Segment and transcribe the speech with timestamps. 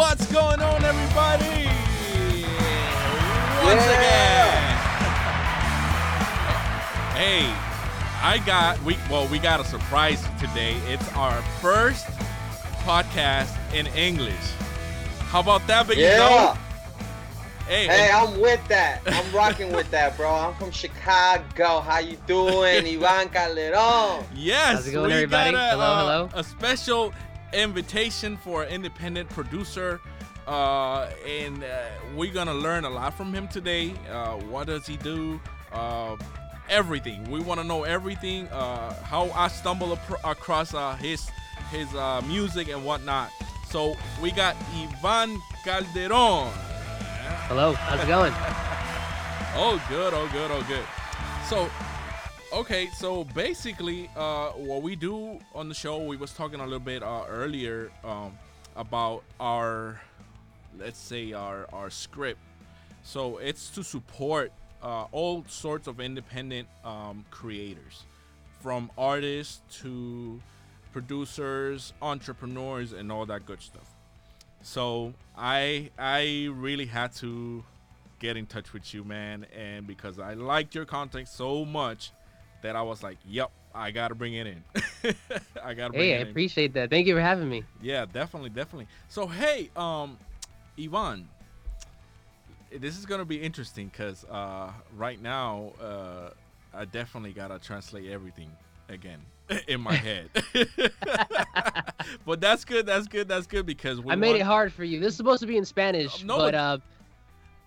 [0.00, 1.66] What's going on, everybody?
[3.62, 3.98] Once Yeah.
[3.98, 4.62] again.
[7.20, 7.52] Hey,
[8.22, 10.76] I got we well, we got a surprise today.
[10.88, 12.06] It's our first
[12.86, 14.46] podcast in English.
[15.28, 16.56] How about that, Big Yeah.
[17.68, 19.02] Hey, Hey, I'm with that.
[19.06, 20.34] I'm rocking with that, bro.
[20.34, 21.80] I'm from Chicago.
[21.80, 24.24] How you doing, Ivan Calderon?
[24.34, 25.52] Yes, How's it going, we everybody?
[25.52, 26.30] got a, Hello, uh, hello.
[26.34, 27.12] a special
[27.52, 30.00] invitation for an independent producer,
[30.46, 31.82] uh, and uh,
[32.16, 33.94] we're gonna learn a lot from him today.
[34.10, 35.40] Uh, what does he do?
[35.72, 36.16] Uh,
[36.68, 37.28] everything.
[37.30, 38.46] We want to know everything.
[38.48, 41.28] Uh, how I stumble across uh, his
[41.70, 43.30] his uh, music and whatnot.
[43.68, 46.50] So we got Ivan Calderon.
[47.48, 48.32] Hello, how's it going?
[49.52, 50.14] Oh, good.
[50.14, 50.48] Oh, good.
[50.52, 50.84] Oh, good.
[51.48, 51.68] So,
[52.52, 52.88] okay.
[52.96, 57.02] So basically, uh, what we do on the show, we was talking a little bit
[57.02, 58.32] uh, earlier um,
[58.76, 60.00] about our,
[60.78, 62.40] let's say our our script.
[63.02, 68.04] So it's to support uh, all sorts of independent um, creators,
[68.60, 70.40] from artists to
[70.92, 73.94] producers, entrepreneurs, and all that good stuff.
[74.62, 77.64] So I I really had to
[78.18, 82.12] get in touch with you, man, and because I liked your content so much
[82.62, 84.64] that I was like, "Yep, I gotta bring it in.
[85.62, 86.90] I gotta bring Hey, I it in." appreciate that.
[86.90, 87.64] Thank you for having me.
[87.82, 88.86] Yeah, definitely, definitely.
[89.08, 90.18] So hey, um,
[90.78, 91.28] Ivan,
[92.78, 96.30] this is gonna be interesting because uh, right now uh,
[96.74, 98.50] I definitely gotta translate everything
[98.88, 99.20] again
[99.68, 100.30] in my head.
[102.24, 102.86] but that's good.
[102.86, 103.28] That's good.
[103.28, 105.00] That's good because we I made want- it hard for you.
[105.00, 106.78] This is supposed to be in Spanish, no, but but uh,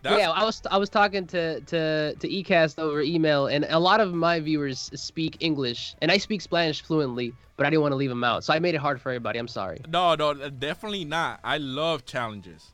[0.03, 3.79] that's- yeah, I was I was talking to to to Ecast over email, and a
[3.79, 7.93] lot of my viewers speak English, and I speak Spanish fluently, but I didn't want
[7.93, 9.39] to leave them out, so I made it hard for everybody.
[9.39, 9.81] I'm sorry.
[9.87, 11.39] No, no, definitely not.
[11.43, 12.71] I love challenges.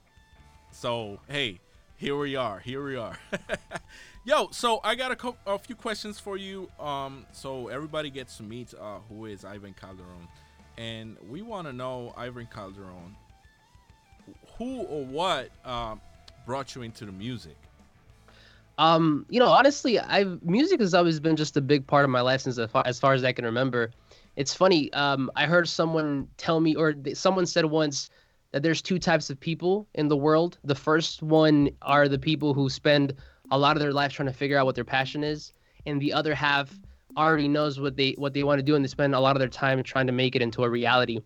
[0.71, 1.59] So hey,
[1.97, 2.59] here we are.
[2.59, 3.17] Here we are.
[4.25, 6.69] Yo, so I got a, co- a few questions for you.
[6.79, 10.27] Um, so everybody gets to meet uh, who is Ivan Calderon,
[10.77, 13.15] and we want to know Ivan Calderon.
[14.57, 16.01] Who or what um,
[16.49, 17.55] brought you into the music?
[18.79, 22.21] Um, you know, honestly, I've music has always been just a big part of my
[22.21, 23.91] life since as far as, far as I can remember.
[24.35, 24.91] It's funny.
[24.93, 28.09] Um, I heard someone tell me, or th- someone said once
[28.51, 30.57] that there's two types of people in the world.
[30.63, 33.13] The first one are the people who spend
[33.51, 35.53] a lot of their life trying to figure out what their passion is,
[35.85, 36.73] and the other half
[37.15, 39.39] already knows what they what they want to do, and they spend a lot of
[39.39, 41.19] their time trying to make it into a reality.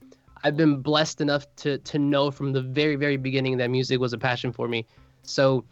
[0.43, 4.11] I've been blessed enough to to know from the very very beginning that music was
[4.11, 4.85] a passion for me.
[5.23, 5.65] So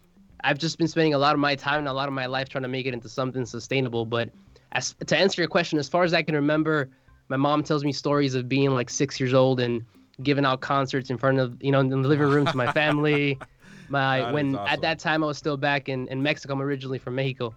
[0.44, 2.50] I've just been spending a lot of my time and a lot of my life
[2.50, 4.06] trying to make it into something sustainable.
[4.06, 4.30] But
[4.72, 6.90] as to answer your question, as far as I can remember,
[7.30, 9.86] my mom tells me stories of being like six years old and
[10.24, 13.40] giving out concerts in front of you know in the living room to my family.
[13.90, 14.74] My That when awesome.
[14.74, 16.54] at that time I was still back in, in Mexico.
[16.54, 17.54] I'm originally from Mexico,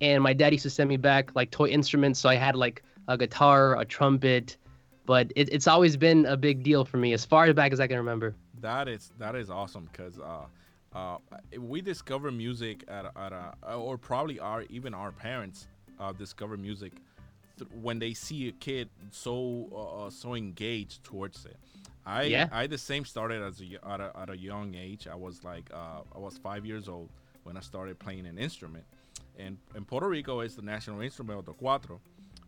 [0.00, 2.18] and my dad used to send me back like toy instruments.
[2.20, 4.56] So I had like a guitar, a trumpet,
[5.04, 7.86] but it, it's always been a big deal for me as far back as I
[7.86, 8.34] can remember.
[8.62, 10.46] That is that is awesome because uh,
[10.94, 11.18] uh,
[11.58, 15.66] we discover music at at a or probably our even our parents
[16.00, 16.92] uh, discover music
[17.58, 21.56] th- when they see a kid so uh, uh, so engaged towards it.
[22.06, 22.48] I Yeah.
[22.52, 25.06] I the same started as a, at a at a young age.
[25.08, 27.10] I was like uh, I was five years old
[27.44, 28.84] when I started playing an instrument,
[29.38, 32.00] and in Puerto Rico is the national instrument of the cuatro,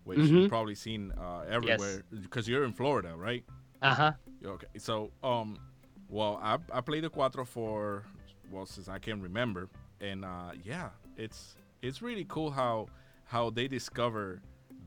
[0.04, 0.48] which you've Mhm.
[0.48, 3.44] probably seen uh, everywhere because you're in Florida, right?
[3.82, 4.12] Uh huh.
[4.44, 5.58] Okay, so um,
[6.08, 8.04] well, I I played the cuatro for
[8.50, 9.68] well since I can remember,
[10.00, 12.88] and uh, yeah, it's it's really cool how
[13.24, 14.40] how they discover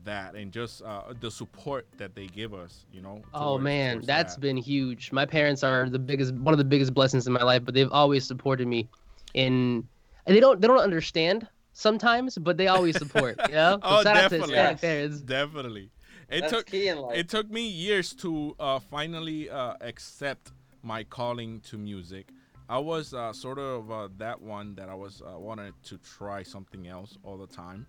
[0.04, 3.22] that and just uh, the support that they give us, you know.
[3.34, 4.40] Oh man, towards that's that.
[4.40, 5.12] been huge.
[5.12, 7.92] My parents are the biggest, one of the biggest blessings in my life, but they've
[7.92, 8.88] always supported me.
[9.34, 9.86] In
[10.26, 13.38] and they don't, they don't understand sometimes, but they always support.
[13.48, 13.78] You know.
[13.82, 14.54] Oh, shout to definitely.
[14.54, 15.20] Hispanic parents.
[15.20, 15.90] definitely.
[16.28, 17.18] It That's took key in life.
[17.18, 20.52] it took me years to uh, finally uh, accept
[20.82, 22.28] my calling to music.
[22.70, 26.44] I was uh, sort of uh, that one that I was uh, wanted to try
[26.44, 27.84] something else all the time,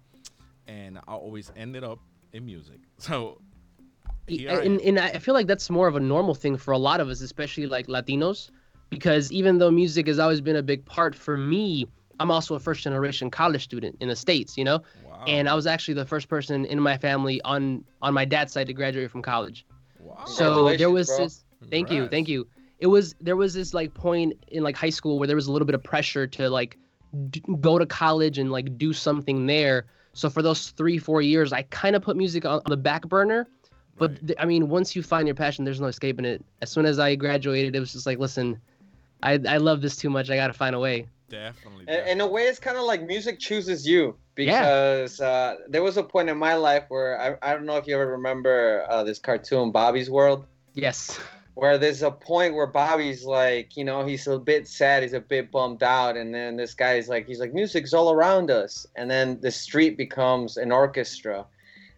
[0.67, 1.99] and I always ended up
[2.33, 2.79] in music.
[2.97, 3.41] So
[4.27, 6.79] here I and, and I feel like that's more of a normal thing for a
[6.79, 8.49] lot of us, especially like Latinos,
[8.89, 11.85] because even though music has always been a big part for me,
[12.19, 15.53] I'm also a first generation college student in the states, you know, wow, and I
[15.53, 19.11] was actually the first person in my family on on my dad's side to graduate
[19.11, 19.63] from college.
[19.99, 20.25] wow.
[20.25, 21.17] So there was bro.
[21.17, 21.43] this.
[21.69, 22.47] Thank you, thank you.
[22.81, 25.51] It was there was this like point in like high school where there was a
[25.51, 26.77] little bit of pressure to like
[27.29, 29.85] d- go to college and like do something there.
[30.13, 33.07] So for those three four years, I kind of put music on, on the back
[33.07, 33.47] burner.
[33.97, 34.27] But Right.
[34.27, 36.43] th- I mean, once you find your passion, there's no escaping it.
[36.61, 38.59] As soon as I graduated, it was just like, listen,
[39.21, 40.29] I I love this too much.
[40.31, 41.07] I gotta find a way.
[41.29, 41.81] Definitely.
[41.81, 42.11] In, definitely.
[42.11, 44.59] in a way, it's kind of like music chooses you Yeah.
[44.61, 47.85] because uh, there was a point in my life where I, I don't know if
[47.87, 51.19] you ever remember uh, this cartoon Bobby's World, Yes.
[51.55, 55.19] Where there's a point where Bobby's like, you know, he's a bit sad, he's a
[55.19, 59.11] bit bummed out, and then this guy's like, he's like, music's all around us, and
[59.11, 61.45] then the street becomes an orchestra.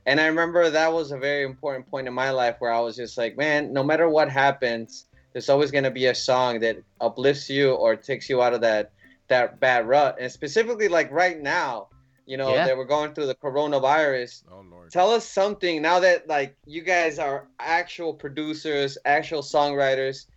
[0.05, 2.95] And I remember that was a very important point in my life where I was
[2.95, 6.77] just like, man, no matter what happens, there's always going to be a song that
[6.99, 8.91] uplifts you or takes you out of that
[9.29, 10.17] that bad rut.
[10.19, 11.87] And specifically, like right now,
[12.25, 12.67] you know, Yeah.
[12.67, 14.43] that we're going through the coronavirus.
[14.51, 14.91] oh Lord.
[14.91, 20.27] Tell us something now that like you guys are actual producers, actual songwriters.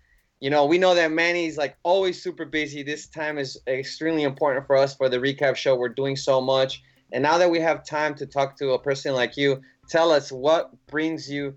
[0.41, 2.83] You know, we know that Manny's like always super busy.
[2.83, 5.77] This time is extremely important for us for the recap show.
[5.77, 6.83] We're doing so much.
[7.13, 10.31] And now that we have time to talk to a person like you, tell us
[10.33, 11.55] what brings you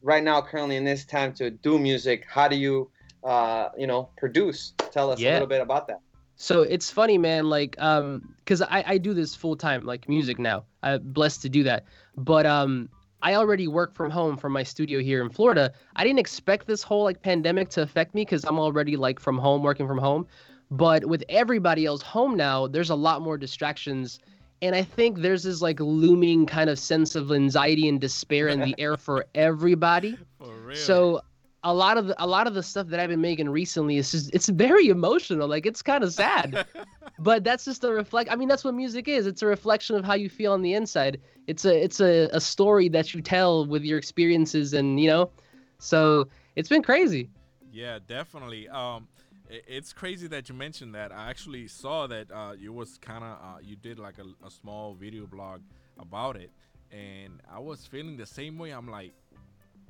[0.00, 2.24] right now, currently in this time, to do music.
[2.26, 2.90] How do you,
[3.24, 4.72] uh, you know, produce?
[4.92, 6.00] Tell us a little bit about that.
[6.42, 7.48] So it's funny, man.
[7.48, 10.64] Like, um, cause I I do this full time, like music now.
[10.82, 11.84] I'm blessed to do that.
[12.16, 12.88] But um,
[13.22, 15.72] I already work from home from my studio here in Florida.
[15.94, 19.38] I didn't expect this whole like pandemic to affect me because I'm already like from
[19.38, 20.26] home, working from home.
[20.68, 24.18] But with everybody else home now, there's a lot more distractions.
[24.62, 28.58] And I think there's this like looming kind of sense of anxiety and despair in
[28.58, 30.18] the air for everybody.
[30.40, 30.76] For real.
[30.76, 31.20] So
[31.64, 34.10] a lot of the, a lot of the stuff that I've been making recently is
[34.10, 35.48] just it's very emotional.
[35.48, 36.66] Like it's kind of sad.
[37.18, 39.26] but that's just a reflect I mean that's what music is.
[39.26, 41.20] It's a reflection of how you feel on the inside.
[41.46, 45.30] It's a it's a, a story that you tell with your experiences and you know.
[45.78, 47.30] So it's been crazy.
[47.72, 48.68] Yeah, definitely.
[48.68, 49.08] Um,
[49.48, 51.12] it's crazy that you mentioned that.
[51.12, 54.50] I actually saw that uh, you was kind of uh, you did like a, a
[54.50, 55.60] small video blog
[55.98, 56.50] about it,
[56.90, 58.70] and I was feeling the same way.
[58.70, 59.12] I'm like,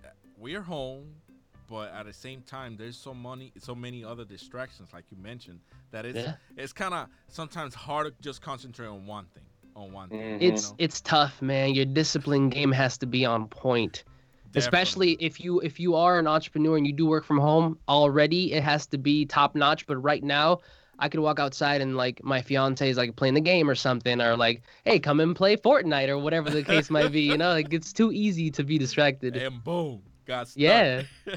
[0.05, 1.15] uh, we're home,
[1.73, 5.61] but at the same time, there's so many so many other distractions, like you mentioned,
[5.91, 6.35] that it's Yeah.
[6.63, 9.43] it's kind of sometimes hard to just concentrate on one thing.
[9.75, 10.21] On one thing.
[10.43, 10.77] You It's know?
[10.85, 11.75] it's tough, man.
[11.75, 14.05] Your discipline game has to be on point.
[14.55, 18.43] especially if you if you are an entrepreneur and you do work from home already
[18.53, 20.49] it has to be top notch but right now
[20.99, 24.21] i could walk outside and like my fiance is like playing the game or something
[24.21, 27.53] or like hey come and play fortnite or whatever the case might be you know
[27.59, 30.61] like it's too easy to be distracted and boom, got stuck.
[30.61, 31.03] Yeah.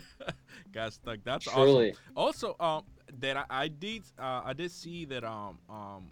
[0.73, 1.19] got stuck.
[1.23, 1.91] That's Truly.
[1.91, 2.03] awesome.
[2.15, 2.83] Also, um,
[3.19, 6.11] that I, I did, uh, I did see that, um, um,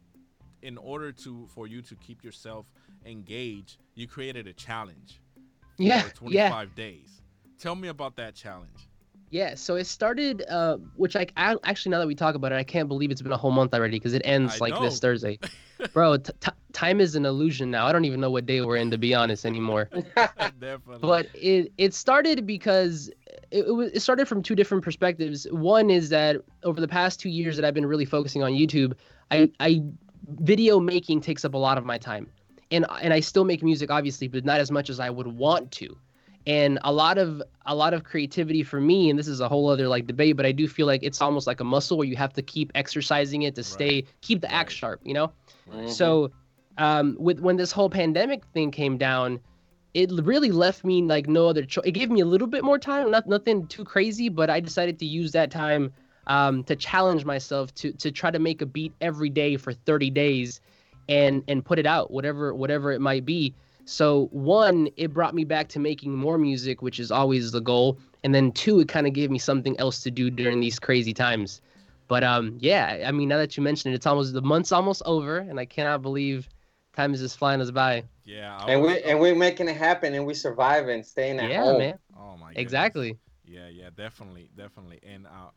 [0.61, 2.65] in order to for you to keep yourself
[3.05, 5.19] engaged, you created a challenge.
[5.77, 7.21] yeah For yeah 25 days.
[7.59, 8.87] Tell me about that challenge.
[9.33, 12.55] Yeah so it started uh which I, I actually now that we talk about it
[12.55, 14.99] i can't believe it's been a whole month already because it ends I like this
[14.99, 15.39] thursday
[15.93, 18.77] bro t- t- time is an illusion now i don't even know what day we're
[18.77, 19.89] in to be honest anymore
[20.59, 20.99] Definitely.
[21.01, 23.09] but it it started because
[23.53, 25.45] it, it was it started from two different perspectives.
[25.51, 28.93] One is that over the past two years that I've been really focusing on YouTube,
[29.31, 29.83] I I
[30.39, 32.27] video making takes up a lot of my time,
[32.71, 35.71] and and I still make music obviously, but not as much as I would want
[35.73, 35.97] to.
[36.45, 39.69] And a lot of a lot of creativity for me, and this is a whole
[39.69, 42.17] other like debate, but I do feel like it's almost like a muscle where you
[42.17, 44.77] have to keep exercising it to stay keep the axe Right.
[44.77, 45.31] sharp, you know.
[45.71, 45.87] Mhm.
[45.89, 46.31] So,
[46.77, 49.39] um, with when this whole pandemic thing came down,
[49.93, 51.85] it really left me like no other choice.
[51.85, 54.99] It gave me a little bit more time, not nothing too crazy, but I decided
[54.99, 55.93] to use that time
[56.27, 60.09] um, to challenge myself to to try to make a beat every day for 30
[60.09, 60.59] days,
[61.07, 63.55] and and put it out, whatever whatever it might be.
[63.85, 67.99] So one, it brought me back to making more music, which is always the goal,
[68.23, 71.13] and then two, it kind of gave me something else to do during these crazy
[71.13, 71.61] times.
[72.07, 75.01] But um, yeah, I mean, now that you mention it, it's almost the month's almost
[75.05, 76.47] over, and I cannot believe
[76.95, 78.03] time is just flying us by.
[78.25, 78.57] yeah.
[78.57, 81.63] I and was- we and we're making it happen, and we surviving, staying at Yeah,
[81.63, 81.79] home.
[81.79, 81.99] man.
[82.17, 82.49] Oh my.
[82.49, 82.61] goodness.
[82.61, 83.17] Exactly.
[83.45, 84.99] Yeah, yeah, definitely, definitely.
[85.03, 85.49] And uh,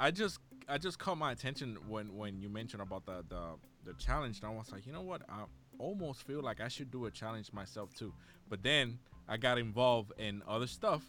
[0.00, 3.94] I just, I just caught my attention when when you mentioned about the the the
[3.94, 5.22] challenge, and I was like, you know what?
[5.28, 5.44] I
[5.78, 8.12] almost feel like I should do a challenge myself too.
[8.48, 11.02] But then I got involved in other stuff,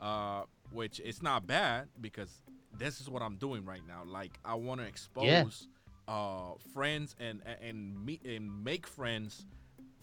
[0.00, 2.30] uh, which it's not bad because
[2.78, 4.02] this is what I'm doing right now.
[4.06, 5.68] Like I want to expose
[6.06, 9.46] uh, friends and and meet and make friends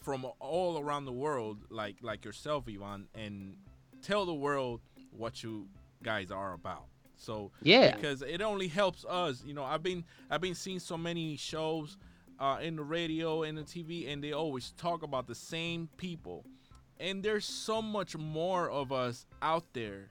[0.02, 3.58] from all around the world, like like yourself, Ivan, and
[4.02, 4.82] tell the world
[5.12, 5.68] what you
[6.04, 6.86] guys are about.
[7.18, 7.96] So Yeah.
[7.96, 9.42] because it only helps us.
[9.44, 11.98] You know, I've been I've been seeing so many shows
[12.40, 16.46] uh, in the radio and the TV, and they always talk about the same people.
[17.00, 20.08] And there's so much more of us out there,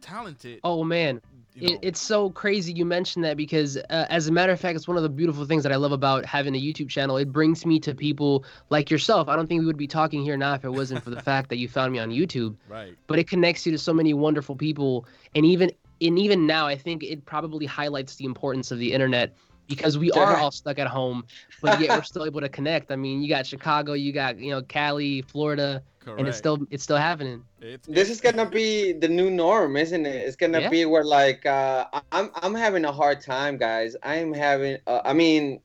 [0.00, 0.60] talented.
[0.64, 1.20] Oh man,
[1.54, 1.74] you know.
[1.74, 4.88] it, it's so crazy you mentioned that because, uh, as a matter of fact, it's
[4.88, 7.16] one of the beautiful things that I love about having a YouTube channel.
[7.16, 9.28] It brings me to people like yourself.
[9.28, 11.48] I don't think we would be talking here now if it wasn't for the fact
[11.50, 12.56] that you found me on YouTube.
[12.68, 12.94] right.
[13.06, 15.70] But it connects you to so many wonderful people, and even
[16.00, 19.34] and even now, I think it probably highlights the importance of the internet
[19.66, 21.24] because we are all stuck at home,
[21.60, 22.90] but yet we're still able to connect.
[22.90, 26.18] I mean, you got Chicago, you got you know Cali, Florida, Correct.
[26.18, 27.44] and it's still it's still happening.
[27.60, 30.16] It's, this is gonna be the new norm, isn't it?
[30.16, 30.70] It's gonna yeah.
[30.70, 33.96] be where like uh, I'm I'm having a hard time, guys.
[34.02, 35.60] I'm having uh, I mean,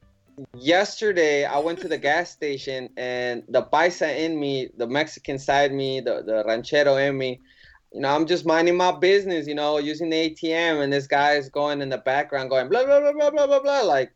[0.55, 5.74] yesterday I went to the gas station and the paisa in me, the Mexican side
[5.74, 7.39] me, the the ranchero in me
[7.91, 11.50] you know, I'm just minding my business, you know, using the ATM, and this guy's
[11.50, 14.13] going in the background going blah blah blah blah blah blah blah, like,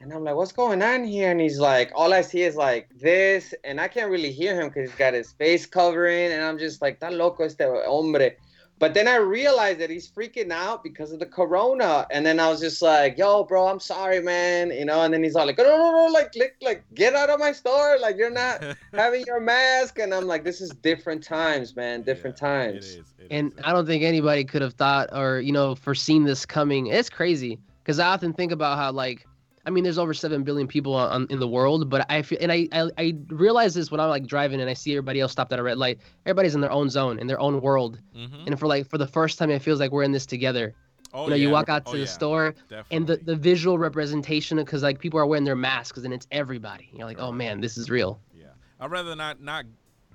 [0.00, 1.30] and I'm like, what's going on here?
[1.30, 4.68] And he's like, all I see is like this, and I can't really hear him
[4.68, 8.32] because he's got his face covering, and I'm just like, that loco este hombre.
[8.80, 12.06] But then I realized that he's freaking out because of the corona.
[12.10, 14.70] And then I was just like, yo, bro, I'm sorry, man.
[14.70, 17.28] You know, and then he's all like, no, no, no, like, like, like, get out
[17.28, 17.98] of my store.
[18.00, 19.98] Like, you're not having your mask.
[19.98, 22.00] And I'm like, this is different times, man.
[22.00, 22.94] Different yeah, times.
[22.94, 23.60] It is, it and is.
[23.62, 26.86] I don't think anybody could have thought or, you know, foreseen this coming.
[26.86, 27.58] It's crazy.
[27.82, 29.26] Because I often think about how, like,
[29.66, 32.50] I mean, there's over seven billion people on, in the world, but I feel, and
[32.50, 35.52] I, I, I realize this when I'm like driving and I see everybody else stopped
[35.52, 35.98] at a red light.
[36.24, 38.46] Everybody's in their own zone, in their own world, mm-hmm.
[38.46, 40.74] and for like for the first time, it feels like we're in this together.
[41.12, 41.48] Oh, you know, yeah.
[41.48, 42.06] you walk out to oh, the yeah.
[42.06, 42.96] store Definitely.
[42.96, 46.88] and the, the visual representation because like people are wearing their masks and it's everybody.
[46.92, 48.20] You're like, oh man, this is real.
[48.32, 48.46] Yeah,
[48.78, 49.66] I'd rather not not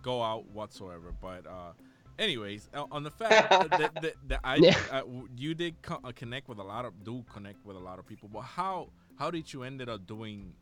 [0.02, 1.14] go out whatsoever.
[1.22, 1.74] But uh,
[2.18, 4.78] anyways, on the fact that, that, that I yeah.
[4.92, 5.02] uh,
[5.38, 8.08] you did co- uh, connect with a lot of do connect with a lot of
[8.08, 10.53] people, but how how did you ended up doing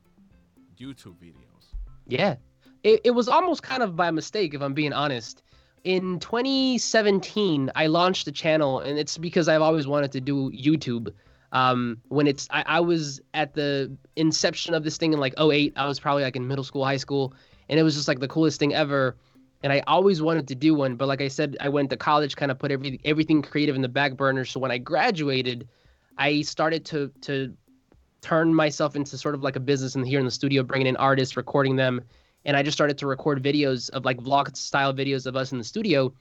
[0.80, 1.74] YouTube videos?
[2.08, 2.36] Yeah,
[2.84, 5.42] it, it was almost kind of by mistake, if I'm being honest.
[5.84, 11.14] In 2017, I launched a channel, and it's because I've always wanted to do YouTube.
[11.52, 15.74] Um, when it's, I, I was at the inception of this thing in like 08.
[15.76, 17.34] I was probably like in middle school, high school,
[17.70, 19.16] and it was just like the coolest thing ever.
[19.62, 22.36] And I always wanted to do one, but like I said, I went to college,
[22.36, 24.46] kind of put every, everything creative in the back burner.
[24.46, 25.68] So when I graduated,
[26.18, 27.56] I started to to
[28.24, 30.96] turned myself into sort of like a business in here in the studio, bringing in
[30.98, 32.02] artists, recording them,
[32.46, 35.58] and I just started to record videos of like vlog style videos of us in
[35.58, 36.12] the studio,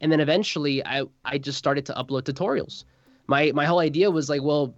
[0.00, 2.84] and then eventually I I just started to upload tutorials.
[3.28, 4.74] My my whole idea was like, well,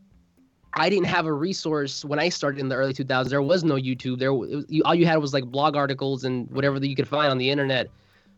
[0.75, 3.29] I didn't have a resource when I started in the early 2000s.
[3.29, 4.19] There was no YouTube.
[4.19, 7.09] There, was, you, all you had was like blog articles and whatever that you could
[7.09, 7.88] find on the internet.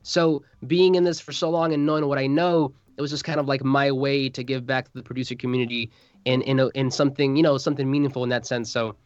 [0.02, 3.24] So being in this for so long and knowing what I know, it was just
[3.24, 5.90] kind of like my way to give back to the producer community
[6.24, 8.70] in in in something you know something meaningful in that sense.
[8.70, 8.96] So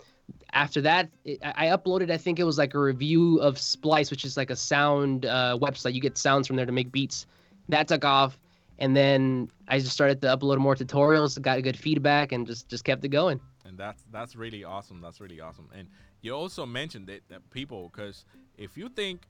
[0.53, 2.11] after that, it, I uploaded.
[2.11, 5.59] I think it was like a review of Splice, which is like a sound uh,
[5.61, 5.95] website.
[5.95, 7.27] You get sounds from there to make beats.
[7.69, 8.39] That took off,
[8.79, 11.41] and then I just started to upload more tutorials.
[11.41, 13.41] Got good feedback, and just just kept it going.
[13.65, 15.01] And that's that's really awesome.
[15.01, 15.69] That's really awesome.
[15.77, 15.89] And
[16.23, 18.25] you also mentioned it that people, because
[18.59, 19.27] if you think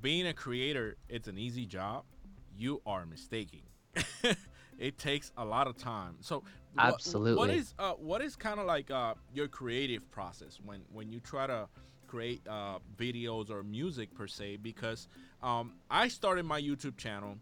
[0.00, 2.04] being a creator it's an easy job,
[2.56, 3.60] you are mistaken.
[4.78, 6.16] it takes a lot of time.
[6.20, 6.42] So
[6.78, 10.80] absolutely, what, what is uh, what is kind of like uh, your creative process when
[10.92, 11.68] when you try to
[12.06, 14.56] create uh, videos or music per se?
[14.56, 15.08] Because
[15.42, 17.36] um, I started my YouTube channel,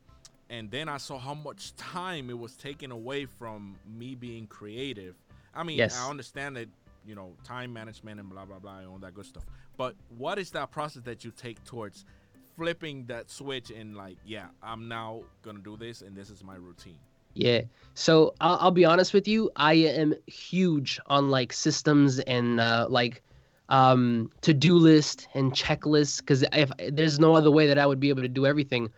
[0.48, 5.16] and then I saw how much time it was taken away from me being creative.
[5.54, 5.98] I mean, yes.
[5.98, 6.68] I understand that
[7.06, 9.44] you know time management and blah blah blah and all that good stuff.
[9.76, 12.04] But what is that process that you take towards
[12.60, 16.56] flipping that switch and like, yeah, I'm now gonna do this, and this is my
[16.56, 16.98] routine.
[17.32, 17.62] Yeah.
[17.94, 19.50] So I'll, I'll be honest with you.
[19.56, 23.22] I am huge on like systems and uh, like
[23.70, 28.10] um, to-do list and checklists because if there's no other way that I would be
[28.10, 28.90] able to do everything.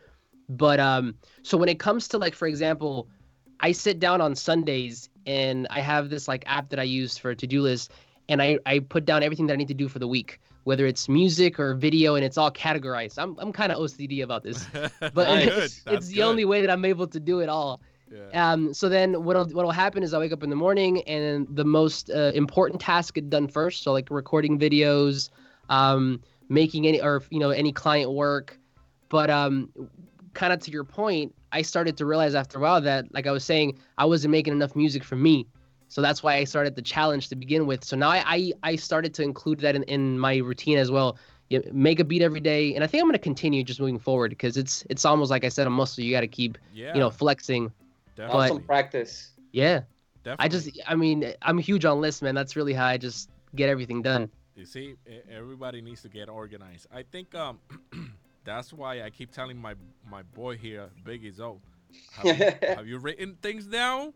[0.49, 1.15] But um,
[1.45, 3.07] so when it comes to like, for example,
[3.61, 7.33] I sit down on Sundays and I have this like app that I use for
[7.33, 7.93] to-do list,
[8.29, 10.87] and I I put down everything that I need to do for the week whether
[10.87, 13.19] it's music or video, and it's all categorized.
[13.19, 14.67] I'm I'm kind of OCD about this,
[15.01, 17.81] but it's, it's the only way that I'm able to do it all.
[18.13, 18.53] Yeah.
[18.53, 21.65] Um, so then what'll what'll happen is I wake up in the morning and the
[21.65, 23.83] most uh, important task get done first.
[23.83, 25.31] So like recording videos,
[25.69, 28.59] um, making any or you know any client work.
[29.09, 29.71] But um,
[30.35, 33.33] kind of to your point, I started to realize after a while that like I
[33.33, 35.47] was saying, I wasn't making enough music for me.
[35.93, 37.85] So that's why I started the challenge to begin with.
[37.85, 41.19] So now I I, I started to include that in, in my routine as well.
[41.51, 43.99] You make a beat every day, and I think I'm going to continue just moving
[43.99, 46.95] forward because it's it's almost like I said a muscle you got to keep yeah.
[46.95, 47.71] you know flexing.
[48.17, 48.47] Definitely.
[48.47, 49.33] Awesome practice.
[49.53, 49.83] Yeah.
[50.25, 50.45] Definitely.
[50.45, 52.35] I just I mean I'm huge on lists, man.
[52.35, 54.31] That's really how I just get everything done.
[54.57, 54.95] You see,
[55.31, 56.87] everybody needs to get organized.
[56.91, 57.59] I think um
[58.45, 59.75] that's why I keep telling my
[60.11, 61.59] my boy here, Biggie Zoe,
[62.13, 64.15] have, have you written things down?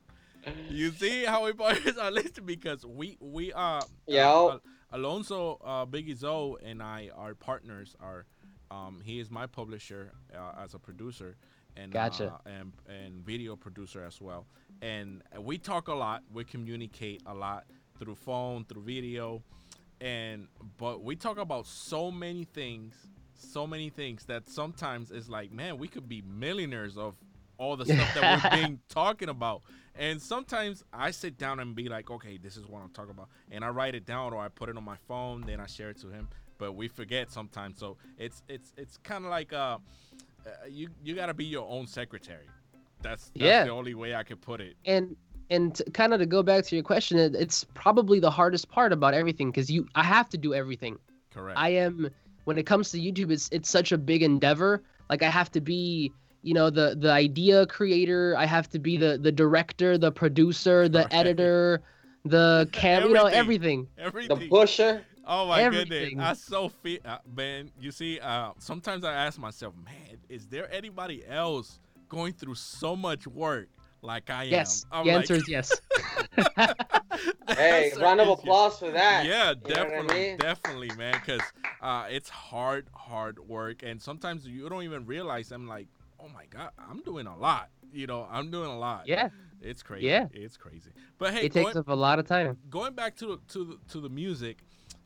[0.71, 4.59] You see how important our list because we we are yeah uh,
[4.93, 8.27] Alonso uh, Biggie Zoe and I are partners are
[8.71, 11.37] um, he is my publisher uh, as a producer
[11.77, 12.33] and Gotcha.
[12.33, 14.47] uh, and and video producer as well.
[14.83, 16.23] And we talk a lot.
[16.33, 17.65] We communicate a lot
[17.99, 19.43] through phone, through video,
[20.01, 20.49] and
[20.79, 22.95] but we talk about so many things,
[23.35, 27.17] so many things that sometimes it's like, man, we could be millionaires of
[27.59, 29.63] all the stuff that we've been talking about.
[29.99, 33.29] And sometimes I sit down and be like, okay, this is what I'm talking about,
[33.51, 35.91] and I write it down or I put it on my phone, then I share
[35.91, 36.29] it to him.
[36.59, 39.79] But we forget sometimes, so it's it's it's kind of like uh,
[40.47, 42.47] uh, you you gotta be your own secretary.
[43.03, 43.65] That's, that's Yeah.
[43.65, 44.75] the only way I could put it.
[44.87, 45.17] and
[45.49, 48.93] and kind of to go back to your question it, it's probably the hardest part
[48.93, 50.99] about everything because you i have to do everything
[51.33, 51.57] Correct.
[51.57, 52.11] i am
[52.47, 55.61] when it comes to youtube it's it's such a big endeavor like i have to
[55.61, 56.13] be
[56.47, 60.89] you know the the idea creator i have to be the the director the producer
[60.89, 61.15] the Right.
[61.21, 61.83] editor
[62.25, 64.39] the cam you know everything Everything.
[64.39, 65.03] The pusher.
[65.29, 67.73] Oh my goodness, I so feel, uh, man.
[67.81, 72.95] You see, uh, sometimes I ask myself, man, is there anybody else going through so
[72.95, 73.67] much work
[74.03, 75.01] like I yes am?
[75.01, 75.69] I'm the like- answer is yes
[77.49, 78.39] Hey, round of is yes.
[78.41, 79.25] applause for that.
[79.27, 80.37] Yeah, You know what I definitely, mean?
[80.39, 81.15] definitely, man.
[81.15, 81.41] Because
[81.81, 85.51] uh, it's hard, hard work, and sometimes you don't even realize.
[85.53, 85.89] I'm like,
[86.21, 87.71] oh my god, I'm doing a lot.
[87.93, 89.07] You know, I'm doing a lot.
[89.07, 89.29] yeah
[89.63, 90.07] it's crazy.
[90.07, 90.27] Yeah.
[90.33, 90.91] it's crazy.
[91.19, 93.79] But hey, it takes going, up a lot of time going back to to the,
[93.93, 94.59] to the music,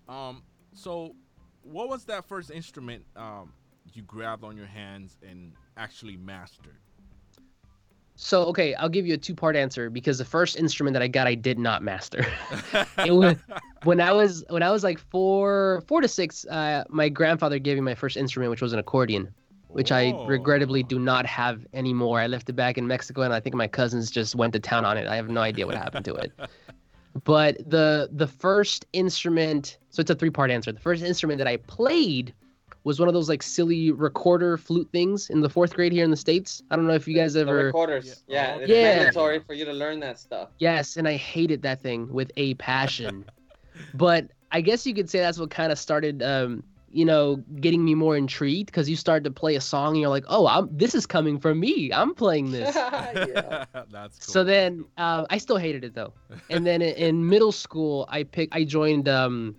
[0.09, 1.15] um, so
[1.63, 3.53] what was that first instrument um
[3.93, 6.77] you grabbed on your hands and actually mastered?
[8.17, 11.09] so okay i'll give you a two part answer because the first instrument that i
[11.09, 12.23] got i did not master
[12.99, 13.37] It was-
[13.85, 17.77] when I was when I was like four four to six, uh, my grandfather gave
[17.77, 19.33] me my first instrument, which was an accordion,
[19.73, 20.27] which I Oh.
[20.27, 22.21] regrettably do not have anymore.
[22.21, 24.85] I left it back in Mexico, and I think my cousins just went to town
[24.85, 25.07] on it.
[25.07, 26.33] I have no idea what happened to it.
[27.25, 30.71] But the the first instrument, so it's a three part answer.
[30.71, 32.33] The first instrument that I played
[32.85, 36.11] was one of those like silly recorder flute things in the fourth grade here in
[36.11, 36.63] the states.
[36.71, 37.65] I don't know if you guys The ever.
[37.67, 38.23] recorders.
[38.29, 38.35] Yeah.
[38.37, 38.83] Yeah, Oh, it's Yeah.
[38.95, 40.51] mandatory for you to learn that stuff.
[40.61, 43.25] Yes, and I hated that thing with a passion.
[43.95, 47.85] but I guess you could say that's what kind of started, um, you know, getting
[47.85, 50.69] me more intrigued because you start to play a song and you're like, oh, I'm
[50.77, 51.93] this is coming from me.
[51.93, 52.75] I'm playing this.
[52.75, 53.65] yeah.
[53.91, 54.33] That's cool.
[54.33, 56.13] So then uh, I still hated it though.
[56.51, 58.55] And then in- in middle school, I picked.
[58.55, 59.09] I joined.
[59.09, 59.55] Um,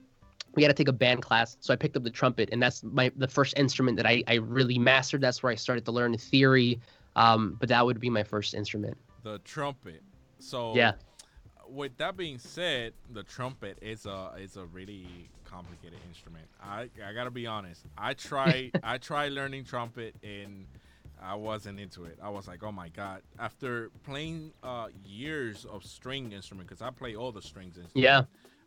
[0.55, 2.83] we had to take a band class, so I picked up the trumpet, and that's
[2.83, 5.21] my the first instrument that I I really mastered.
[5.21, 6.79] That's where I started to learn theory.
[7.15, 8.97] Um, but that would be my first instrument.
[9.23, 10.01] the trumpet.
[10.39, 10.93] So Yeah.
[11.69, 16.45] With that being said, the trumpet is a is a really complicated instrument.
[16.63, 17.85] I I gotta be honest.
[17.97, 20.65] I tried I tried learning trumpet and
[21.21, 22.17] I wasn't into it.
[22.21, 23.21] I was like, oh my god.
[23.37, 27.95] After playing uh, years of string instrument, because I play all the strings instruments.
[27.95, 28.23] Yeah.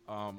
[0.09, 0.39] Um,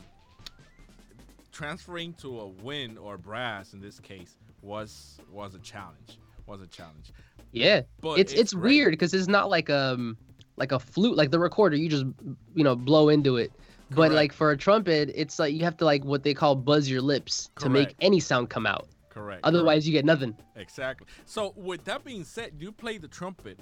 [1.52, 6.20] transferring to a wind or brass in this case was was a challenge.
[6.48, 7.12] Was a challenge.
[7.52, 7.82] Yeah.
[8.02, 8.64] But it's it's, great.
[8.64, 10.18] weird because it's not like um
[10.58, 12.06] like a flute like the recorder you just
[12.54, 13.52] you know blow into it
[13.92, 16.90] but like for a trumpet it's like you have to like what they call buzz
[16.90, 19.42] your lips to make any sound come out Correct.
[19.44, 21.08] otherwise you get nothing Exactly.
[21.26, 23.60] So with that being said, you play the trumpet,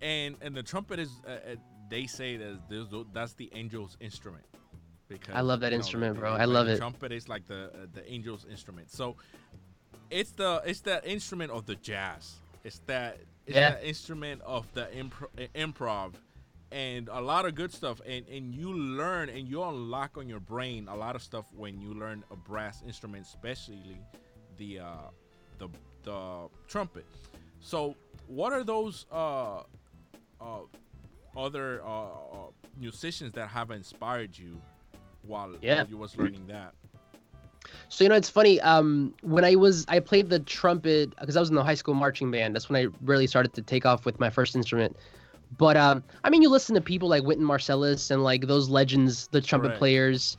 [0.00, 1.36] and and the trumpet is uh, uh,
[1.88, 4.44] they say that that's the angel's instrument.
[5.08, 6.32] Because I love that you know, instrument, bro.
[6.32, 6.78] I love the it.
[6.78, 8.90] Trumpet is like the uh, the angel's instrument.
[8.90, 9.16] So
[10.10, 12.36] it's the it's that instrument of the jazz.
[12.64, 13.70] It's that it's Yeah.
[13.70, 16.12] that instrument of the impro- uh, improv.
[16.72, 20.38] And a lot of good stuff, and, and you learn and you unlock on your
[20.38, 23.98] brain a lot of stuff when you learn a brass instrument, especially
[24.56, 24.86] the uh,
[25.58, 25.68] the
[26.04, 27.06] the trumpet.
[27.58, 27.96] So,
[28.28, 29.62] what are those uh,
[30.40, 30.60] uh,
[31.36, 32.12] other uh, uh,
[32.78, 34.60] musicians that have inspired you
[35.22, 35.78] while, Yeah.
[35.78, 36.74] while you was learning that?
[37.88, 41.40] so you know it's funny um when i was i played the trumpet because i
[41.40, 44.04] was in the high school marching band that's when i really started to take off
[44.06, 44.96] with my first instrument
[45.56, 49.28] but um i mean you listen to people like Wynton Marsalis and like those legends
[49.28, 49.78] the trumpet Correct.
[49.78, 50.36] players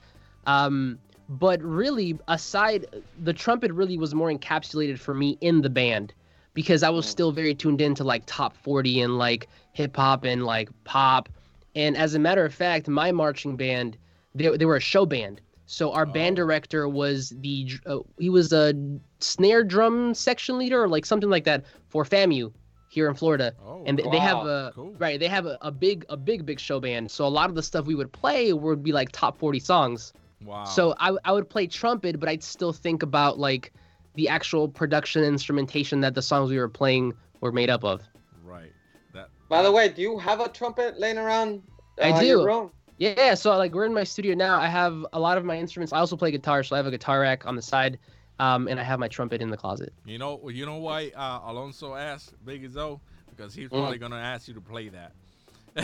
[0.48, 0.98] um
[1.30, 2.86] but really aside
[3.24, 6.14] the trumpet really was more encapsulated for me in the band
[6.54, 7.10] because i was Mm.
[7.10, 11.30] still very tuned into like top 40 and like hip hop and like pop
[11.76, 13.98] and as a matter of fact my marching band
[14.36, 16.44] they, they were a show band so our band Oh.
[16.44, 18.74] director was the uh, he was a
[19.20, 22.52] snare drum section leader or like something like that for FAMU
[22.92, 23.54] here in Florida.
[23.66, 24.94] Oh, And they, they have a Cool.
[25.00, 27.10] right, they have a, a big a big big show band.
[27.10, 30.12] So a lot of the stuff we would play would be like top 40 songs.
[30.46, 30.66] wow.
[30.66, 33.72] So I I would play trumpet, but I'd still think about like
[34.16, 38.02] the actual production instrumentation that the songs we were playing were made up of.
[38.44, 38.74] right.
[39.14, 39.30] That.
[39.48, 41.64] By the way, do you have a trumpet laying around?
[42.02, 42.28] I uh, do.
[42.28, 42.72] Your room?
[42.98, 44.60] Yeah, so like we're in my studio now.
[44.60, 45.94] I have a lot of my instruments.
[45.94, 47.98] I also play guitar, so I have a guitar rack on the side.
[48.42, 49.94] Um, and I have my trumpet in the closet.
[50.06, 53.00] You know, you know why uh, Alonso asked Big Zo
[53.30, 53.80] because he's Mm.
[53.80, 55.12] probably gonna ask you to play that.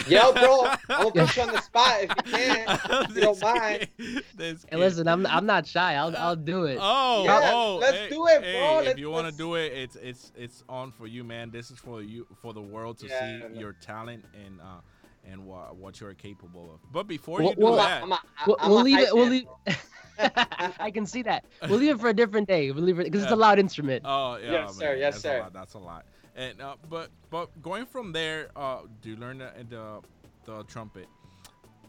[0.10, 2.80] Yo, bro, I'm gonna put you on the spot if you can.
[3.10, 3.88] If you don't mind.
[4.36, 5.94] This Hey, listen, I'm I'm not shy.
[5.96, 6.78] I'll I'll do it.
[6.82, 8.80] Oh, Yeah, oh, let's hey, do it, bro.
[8.80, 11.52] if Let's- you want to do it, it's it's it's on for you, man.
[11.52, 14.82] This is for you for the world to Yeah, see your talent and uh
[15.30, 16.80] and what what you're capable of.
[16.92, 19.14] But before Well- you do well, that, I'm a, We'll, I'm we'll leave it.
[19.14, 19.46] We'll leave.
[20.20, 21.46] I can see that.
[21.70, 22.72] We'll leave it for a different day.
[22.72, 24.04] We'll leave it because it's a loud instrument.
[24.06, 25.38] Oh yeah, Yes, sir, yes, that's sir.
[25.38, 26.06] A lot, that's a lot.
[26.36, 30.02] And uh, but but going from there, uh, do you learn the, the
[30.46, 31.08] the trumpet?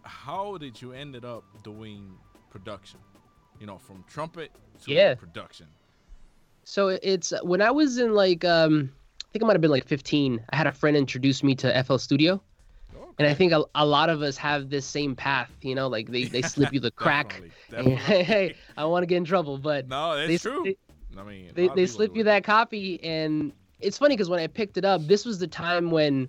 [0.03, 2.13] How did you ended up doing
[2.51, 2.99] production?
[3.61, 4.51] You know, from trumpet
[4.85, 5.15] to Yeah.
[5.15, 5.67] production.
[6.65, 8.91] So it's when I was in like um,
[9.25, 10.45] I think I might have been like 15.
[10.51, 12.43] I had a friend introduce me to FL Studio,
[13.19, 15.51] and I think a, a lot of us have this same path.
[15.63, 17.29] You know, like they they slip you the crack.
[17.29, 18.25] Definitely, and, definitely.
[18.25, 20.63] hey, I want to get in trouble, but no, that's they, true.
[20.65, 20.77] they
[21.19, 24.77] I mean, they, they slip you that copy and it's funny because when i picked
[24.77, 26.29] it up this was the time when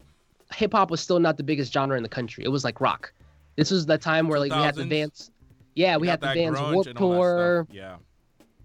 [0.53, 3.11] hip-hop was still not the biggest genre in the country it was like rock
[3.55, 5.31] this was the time where like we had the dance.
[5.75, 7.67] Yeah we had the Vans Warped and all that tour.
[7.69, 7.97] Yeah.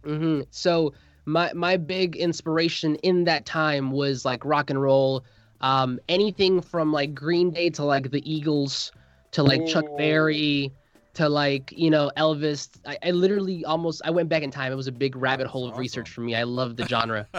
[0.05, 0.95] hmm so
[1.27, 5.25] my my big inspiration in that time was like rock and roll
[5.65, 8.93] um anything from like green day to like the eagles
[9.31, 10.71] to like chuck berry
[11.15, 12.69] to like you know elvis.
[12.85, 14.71] I, I literally almost i went back in time.
[14.73, 16.35] It was a big rabbit That's hole of research for me.
[16.35, 17.27] I love the genre.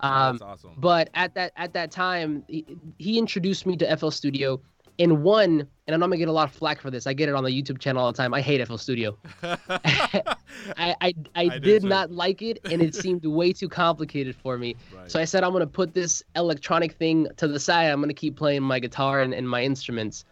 [0.00, 0.74] Um that's awesome.
[0.76, 2.66] but at that at that time he,
[2.98, 4.60] he introduced me to FL Studio
[4.98, 7.06] and one and I'm I'm gonna get a lot of flack for this.
[7.06, 8.34] I get it on the YouTube channel all the time.
[8.34, 9.16] I hate FL Studio.
[9.42, 10.34] I
[10.76, 14.76] I, I, do did not like it and it seemed way too complicated for me.
[14.94, 15.10] right.
[15.10, 17.90] So I said I'm gonna put this electronic thing to the side.
[17.90, 20.24] I'm gonna keep playing my guitar and, and my instruments.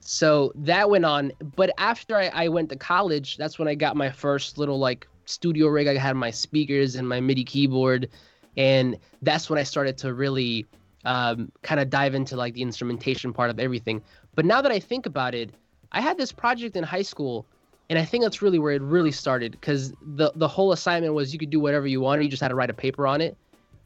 [0.00, 1.32] So that went on.
[1.56, 5.06] But after I, I went to college, that's when I got my first little like
[5.26, 5.86] studio rig.
[5.86, 8.08] I had my speakers and my MIDI keyboard,
[8.56, 10.66] and that's when I started to really
[11.04, 14.02] um, kind of dive into like the instrumentation part of everything.
[14.34, 15.50] But now that I think about it,
[15.92, 17.46] I had this project in high school,
[17.90, 21.32] and I think that's really where it really started because the the whole assignment was
[21.32, 22.24] you could do whatever you wanted.
[22.24, 23.36] You just had to write a paper on it.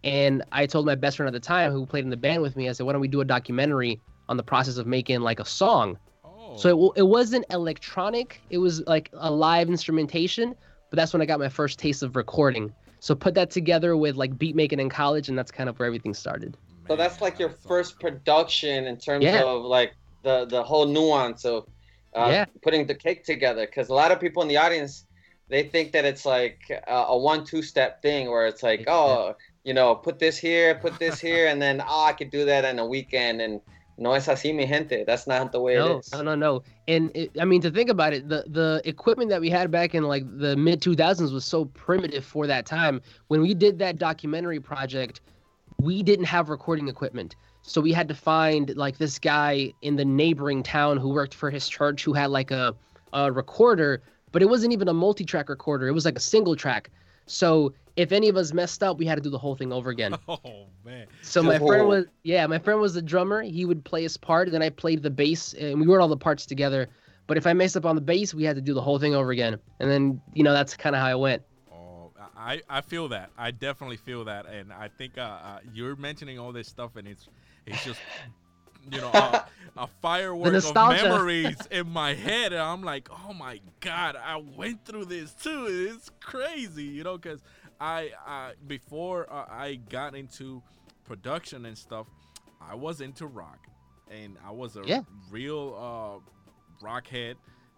[0.04, 2.54] And I told my best friend at the time, who played in the band with
[2.54, 5.40] me, I said, "Why don't we do a documentary on the process of making like
[5.40, 10.54] a song?" oh, So it, it wasn't electronic; it was like a live instrumentation.
[10.90, 12.72] But that's when I got my first taste of recording.
[13.00, 15.86] So put that together with like beat making in college, and that's kind of where
[15.86, 16.56] everything started.
[16.88, 18.00] So that's like your that's first awesome.
[18.00, 19.42] production in terms Yeah.
[19.42, 21.66] of like the the whole nuance of
[22.14, 22.44] uh, Yeah.
[22.62, 23.66] putting the cake together.
[23.66, 25.04] Because a lot of people in the audience,
[25.48, 28.94] they think that it's like a, a one-two step thing where it's like, Yeah.
[28.94, 32.44] oh, you know, put this here, put this here, and then oh, I could do
[32.46, 33.40] that in a weekend.
[33.42, 33.60] And
[33.98, 35.04] no es así, mi gente.
[35.04, 36.12] That's not the way No, it is.
[36.12, 36.62] no, no, no.
[36.88, 39.94] And it, I mean, to think about it, the the equipment that we had back
[39.94, 43.00] in like the mid 2000s was so primitive for that time.
[43.28, 45.20] When we did that documentary project,
[45.78, 47.36] we didn't have recording equipment.
[47.62, 51.50] So we had to find like this guy in the neighboring town who worked for
[51.50, 52.74] his church who had like a,
[53.12, 55.88] a recorder, but it wasn't even a multi-track recorder.
[55.88, 56.90] It was like a single track.
[57.26, 59.90] So if any of us messed up, we had to do the whole thing over
[59.90, 60.14] again.
[60.28, 61.06] Oh man.
[61.22, 63.42] So my friend was yeah, my friend was the drummer.
[63.42, 66.08] He would play his part, and then I played the bass, and we wrote all
[66.08, 66.88] the parts together.
[67.26, 69.14] But if I messed up on the bass, we had to do the whole thing
[69.14, 69.58] over again.
[69.80, 71.42] And then you know that's kind of how it went.
[72.36, 73.30] I, I feel that.
[73.38, 77.06] I definitely feel that, and I think uh, uh, you're mentioning all this stuff, and
[77.08, 77.28] it's
[77.66, 78.02] it's just
[78.90, 79.38] you know a,
[79.76, 84.84] a firework of memories in my head, and I'm like, oh my god, I went
[84.84, 85.66] through this too.
[85.94, 87.42] It's crazy, you know, because
[87.80, 90.62] I uh, before uh, I got into
[91.04, 92.06] production and stuff,
[92.60, 93.66] I was into rock,
[94.08, 95.02] and I was a Yeah.
[95.30, 95.74] real
[96.24, 97.36] uh, rock head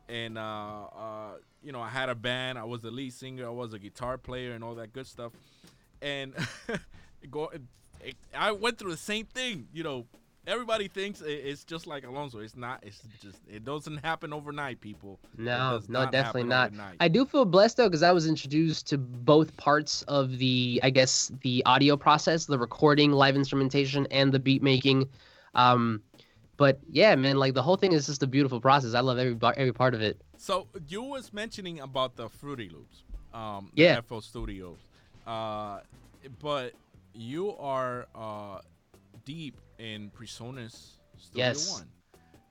[0.09, 1.31] and uh, uh,
[1.63, 2.59] you know I had a band.
[2.59, 3.47] I was the lead singer.
[3.47, 5.33] I was a guitar player and all that good stuff.
[6.03, 6.33] And
[7.31, 7.51] go,
[8.03, 9.67] it, I went through the same thing.
[9.73, 10.07] You know,
[10.47, 12.39] everybody thinks it- it's just like Alonso.
[12.39, 12.83] It's not.
[12.83, 15.19] It's just it doesn't happen overnight, people.
[15.37, 16.69] No, no, not definitely not.
[16.69, 16.97] overnight.
[17.01, 20.91] I do feel blessed though because I was introduced to both parts of the, I
[20.91, 25.09] guess, the audio process, the recording, live instrumentation, and the beat making.
[25.55, 26.03] Um,
[26.59, 28.93] but yeah, man, like the whole thing is just a beautiful process.
[28.93, 30.21] I love every bar- every part of it.
[30.37, 34.01] So you was mentioning about the Fruity Loops, um, Yeah.
[34.03, 34.79] FL Studios,
[35.27, 35.81] uh,
[36.43, 36.75] but
[37.15, 38.59] you are uh,
[39.25, 41.73] deep in PreSonus Studio Yes.
[41.73, 41.89] One.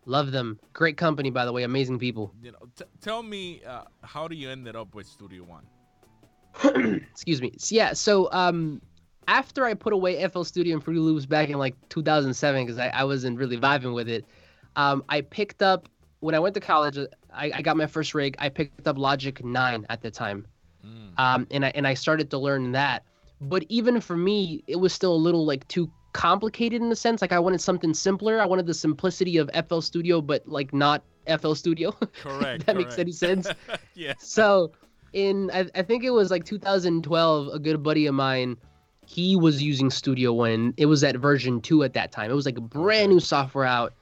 [0.06, 0.58] Love them.
[0.72, 1.64] Great company, by the way.
[1.64, 2.34] Amazing people.
[2.42, 5.66] You know, t- tell me uh, how do you ended up with Studio One?
[7.12, 7.52] Excuse me.
[7.70, 7.92] Yeah.
[7.94, 8.82] So um,
[9.28, 12.88] after I put away FL Studio and Fruity Loops back in like 2007, because I,
[12.90, 14.26] I wasn't really vibing with it,
[14.76, 16.98] um, I picked up when I went to college.
[17.34, 18.36] I, I got my first rig.
[18.40, 20.48] I picked up Logic 9 at the time.
[20.86, 21.20] Mm.
[21.20, 23.04] um, and I and I started to learn that.
[23.42, 27.22] But even for me, it was still a little like too complicated in a sense.
[27.22, 28.40] Like I wanted something simpler.
[28.42, 31.04] I wanted the simplicity of FL Studio, but like not
[31.40, 31.92] FL Studio.
[32.22, 32.66] Correct.
[32.66, 33.48] that makes any sense.
[33.94, 34.14] yeah.
[34.20, 34.72] So
[35.14, 38.58] in I, I think it was like 2012, a good buddy of mine,
[39.08, 40.74] he was using Studio One.
[40.76, 42.30] It was at version two at that time.
[42.30, 43.94] It was like a brand new software out,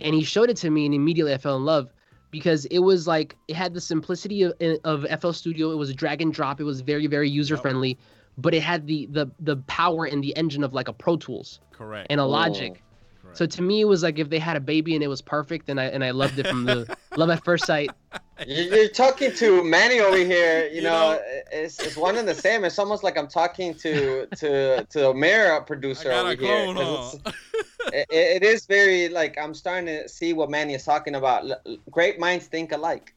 [0.00, 1.92] and he showed it to me, and immediately I fell in love
[2.30, 5.72] because it was like it had the simplicity of, of FL Studio.
[5.72, 6.58] It was drag and drop.
[6.58, 7.98] It was very very user friendly,
[8.38, 11.60] but it had the the the power and the engine of like a Pro Tools
[11.70, 12.06] Correct.
[12.08, 12.76] and a Ooh.
[13.40, 13.52] Logic.
[13.52, 15.68] So to me, it was like if they had a baby and it was perfect,
[15.68, 17.90] and I and I loved it from the love at first sight.
[18.46, 20.68] You- You're talking to Manny over here.
[20.68, 21.20] You, You know, know-
[21.52, 22.64] it's, it's one and the same.
[22.64, 26.46] It's almost like I'm talking to to to a mirror producer over a here.
[26.74, 27.32] clone, 'cause huh?
[27.92, 31.44] it's- it, it is very like I'm starting to see what Manny is talking about.
[31.50, 33.12] L- l- Great minds think alike.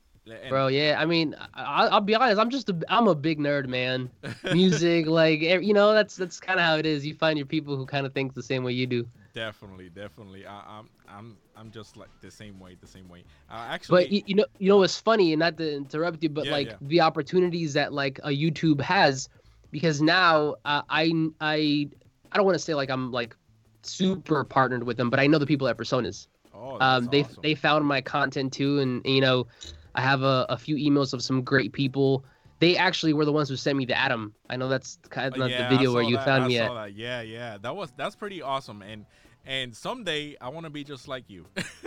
[0.47, 0.97] Bro, yeah.
[0.99, 2.39] I mean, I, I'll be honest.
[2.39, 4.12] I'm just a, I'm a big nerd, man.
[4.53, 7.03] Music, like, you know, that's that's kind of how it is.
[7.03, 9.08] You find your people who kind of think the same way you do.
[9.34, 10.46] Definitely, definitely.
[10.46, 13.24] I, I'm, I'm, I'm just like the same way, the same way.
[13.50, 16.30] Uh, actually, But you, you know, you know what's funny, and not to interrupt you,
[16.30, 16.76] but Yeah, like yeah.
[16.82, 19.30] the opportunities that like a YouTube has,
[19.72, 21.89] because now uh, I I
[22.32, 23.36] I don't want to say like I'm like
[23.84, 26.28] super partnered with them, but I know the people at PreSonus.
[26.54, 27.42] oh, um, they awesome.
[27.42, 29.48] they found my content too, and you know,
[29.96, 32.26] I have a, a few emails of some great people.
[32.60, 34.34] They actually were the ones who sent me the Atom.
[34.50, 36.48] I know that's kind of Uh, not yeah, the video where you that, found I
[36.48, 36.74] me saw at.
[36.88, 36.93] That.
[36.95, 38.82] Yeah, yeah, that was that's pretty awesome.
[38.82, 39.06] And
[39.45, 41.45] and someday I want to be just like you.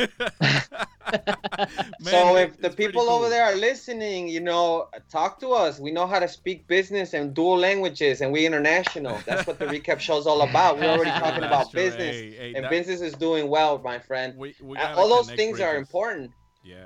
[2.01, 5.79] so if the it's pretty people over there are listening, you know, talk to us.
[5.79, 9.19] We know how to speak business and dual languages, and we international.
[9.27, 10.79] That's what the recap show's all about.
[10.79, 11.83] We're already talking about true.
[11.83, 14.35] business, Hey, hey, and that- business is doing well, my friend.
[14.37, 16.31] we, we Uh, all those connect things are important.
[16.65, 16.77] Yeah.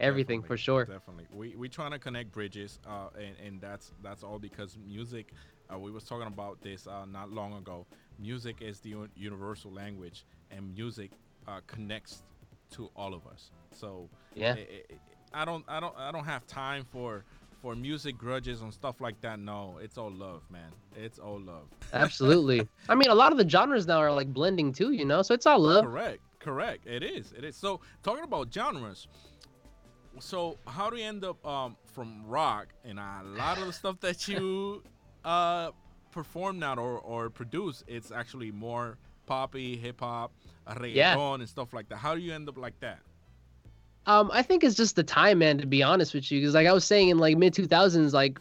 [0.00, 0.84] Everything definitely, for sure.
[0.84, 5.32] Definitely, we we trying to connect bridges, uh, and and that's that's all because music.
[5.72, 7.86] Uh, we was talking about this uh, not long ago.
[8.18, 11.10] Music is the un- universal language, and music
[11.48, 12.22] uh, connects
[12.70, 13.50] to all of us.
[13.72, 14.54] So Yeah.
[14.54, 14.58] i-
[14.90, 17.24] i- I don't I don't I don't have time for
[17.60, 19.38] for music grudges and stuff like that.
[19.40, 20.72] No, it's all love, man.
[20.94, 21.68] It's all love.
[21.92, 22.68] Absolutely.
[22.88, 25.22] I mean, a lot of the genres now are like blending too, you know.
[25.22, 25.84] So it's all love.
[25.84, 26.86] Correct, correct.
[26.86, 27.32] It is.
[27.32, 27.56] It is.
[27.56, 29.08] So talking about genres.
[30.20, 34.00] So how do you end up um, from rock and a lot of the stuff
[34.00, 34.82] that you
[35.24, 35.70] uh,
[36.10, 37.84] perform now or, or produce?
[37.86, 40.32] It's actually more poppy, hip hop,
[40.68, 41.34] reggaeton, Yeah.
[41.34, 41.96] and stuff like that.
[41.96, 43.00] How do you end up like that?
[44.06, 45.58] Um, I think it's just the time, man.
[45.58, 48.14] To be honest with you, because like I was saying in like mid two thousands,
[48.14, 48.38] like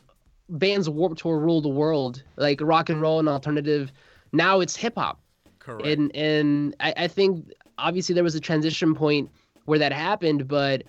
[0.50, 3.92] Vans Warped Tour ruled the world, like rock and roll and alternative.
[4.32, 5.20] Now it's hip hop.
[5.58, 5.88] Correct.
[5.88, 9.32] and and I, I think obviously there was a transition point
[9.66, 10.84] where that happened but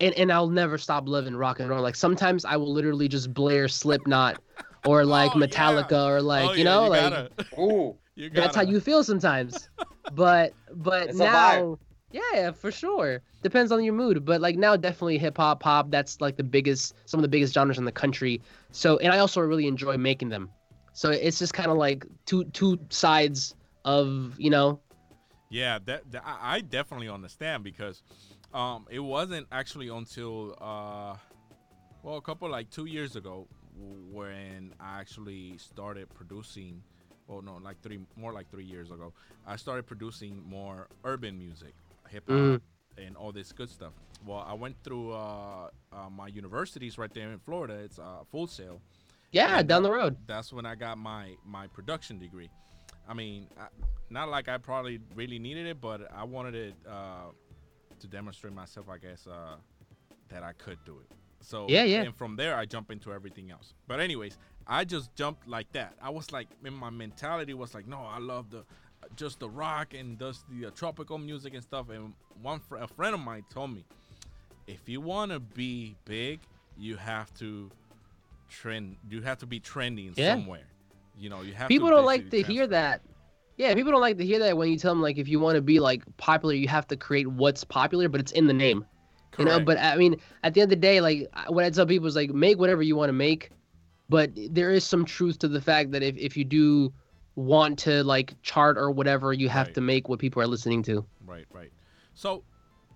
[0.00, 1.82] and, and i'll never stop loving rock and roll.
[1.82, 4.38] Like sometimes i will literally just blare slipknot
[4.84, 5.46] or oh, like Oh, yeah.
[5.46, 8.80] metallica or like oh, you yeah, know you like gotta, Ooh, you that's how you
[8.80, 9.68] feel sometimes.
[10.12, 11.78] But but It's now
[12.12, 13.22] yeah for sure.
[13.42, 16.94] Depends on your mood but like now definitely hip hop pop that's like the biggest
[17.08, 18.42] some of the biggest genres in the country.
[18.72, 20.50] So and i also really enjoy making them.
[20.92, 24.80] So it's just kind of like two two sides of you know?
[25.50, 28.02] Yeah, that, that I I definitely understand because
[28.52, 31.16] um, it wasn't actually until uh,
[32.02, 33.46] well, a couple like two years ago
[34.12, 36.82] when I actually started producing.
[37.26, 39.12] Well, no, like three, more like three years ago,
[39.46, 41.74] I started producing more urban music,
[42.08, 42.60] hip hop, Mm.
[42.98, 43.92] and all this good stuff.
[44.26, 47.74] Well, I went through uh, uh, my universities right there in Florida.
[47.74, 48.80] It's uh, Full Sail
[49.32, 52.50] yeah down the road that's when I got my my production degree.
[53.08, 53.68] I mean, I,
[54.10, 57.30] not like I probably really needed it, but I wanted it uh,
[58.00, 59.56] to demonstrate myself, I guess, uh,
[60.28, 61.10] that I could do it.
[61.40, 62.02] So Yeah, yeah.
[62.02, 63.74] And from there, I jump into everything else.
[63.88, 64.36] But anyways,
[64.66, 65.94] I just jumped like that.
[66.02, 68.64] I was like, in my mentality was like, no, I love the
[69.16, 71.88] just the rock and just the uh, tropical music and stuff.
[71.88, 73.84] And one fr- a friend of mine told me,
[74.66, 76.40] if you want to be big,
[76.76, 77.70] you have to
[78.48, 78.96] trend.
[79.08, 80.34] You have to be trending Yeah.
[80.34, 80.66] somewhere.
[81.18, 81.68] You know, you have.
[81.68, 83.00] people don't like to basically hear that
[83.60, 85.54] yeah people don't like to hear that when you tell them like if you want
[85.54, 88.84] to be like popular you have to create what's popular but it's in the name
[89.38, 91.86] you know but i mean at the end of the day like what i tell
[91.86, 93.50] people is like make whatever you want to make
[94.08, 96.92] but there is some truth to the fact that if, if you do
[97.36, 99.74] want to like chart or whatever you have Right.
[99.74, 101.70] to make what people are listening to Right, right.
[102.14, 102.42] So,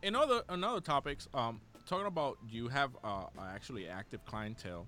[0.03, 4.87] in other in other topics, um, talking about you have uh, actually active clientele.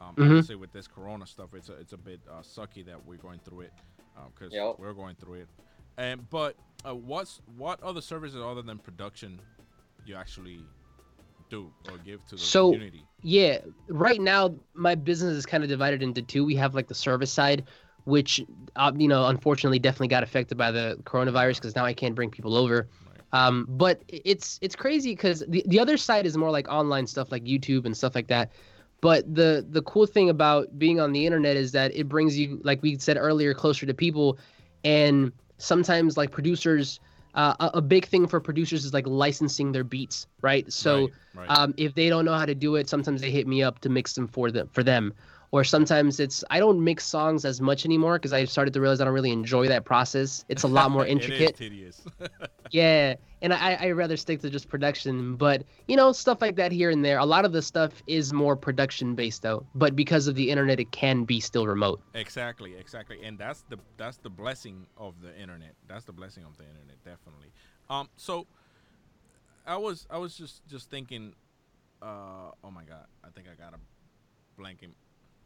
[0.00, 0.24] Um, Mhm.
[0.30, 3.40] obviously with this Corona stuff, it's a, it's a bit uh, sucky that we're going
[3.44, 3.72] through it
[4.34, 4.76] because Yep.
[4.78, 5.48] we're going through it.
[5.96, 9.40] And but uh, what's what other services other than production
[10.06, 10.60] you actually
[11.50, 13.04] do or give to the So- community?
[13.22, 16.44] Yeah, right now my business is kind of divided into two.
[16.44, 17.64] We have like the service side,
[18.04, 18.40] which
[18.76, 22.30] uh, you know unfortunately definitely got affected by the coronavirus because now I can't bring
[22.30, 22.88] people over.
[23.32, 27.30] Um, but it's it's crazy because the, the other side is more like online stuff
[27.32, 28.52] like YouTube and stuff like that.
[29.00, 32.60] But the the cool thing about being on the internet is that it brings you,
[32.64, 34.38] like we said earlier, closer to people,
[34.84, 37.00] and sometimes like producers.
[37.34, 40.72] Uh, a, a big thing for producers is like licensing their beats, right?
[40.72, 41.02] So
[41.34, 41.50] right, right.
[41.50, 43.88] um, if they don't know how to do it, sometimes they hit me up to
[43.88, 45.12] mix them for them for them.
[45.50, 49.00] Or sometimes it's I don't mix songs as much anymore because I started to realize
[49.00, 50.44] I don't really enjoy that process.
[50.48, 51.56] It's a lot more intricate.
[51.56, 52.02] Tedious.
[52.70, 56.70] Yeah, and I I rather stick to just production, but you know stuff like that
[56.70, 57.18] here and there.
[57.18, 60.78] A lot of the stuff is more production based though, but because of the internet,
[60.78, 62.02] it can be still remote.
[62.14, 65.74] exactly, exactly, and that's the that's the blessing of the internet.
[65.86, 67.52] That's the blessing of the internet, definitely.
[67.88, 68.46] Um, so
[69.66, 71.32] I was I was just just thinking,
[72.02, 74.92] uh, oh my god, I think I got a blanking.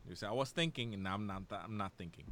[0.09, 1.43] You see, I was thinking, and I'm not.
[1.51, 2.25] I'm not thinking.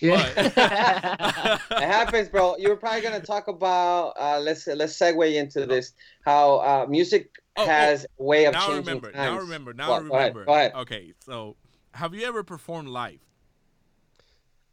[0.00, 2.56] Yeah, It happens, bro.
[2.58, 4.12] You were probably gonna talk about.
[4.18, 5.92] Uh, let's let's segue into this.
[6.24, 9.12] How uh, music Oh, oh, has a way of now I changing remember.
[9.12, 9.24] times.
[9.24, 9.72] Now I remember.
[9.72, 10.02] Now What?
[10.02, 10.44] I Go ahead, remember.
[10.44, 10.74] Go ahead.
[10.74, 11.56] Okay, so
[11.94, 13.20] have you ever performed live?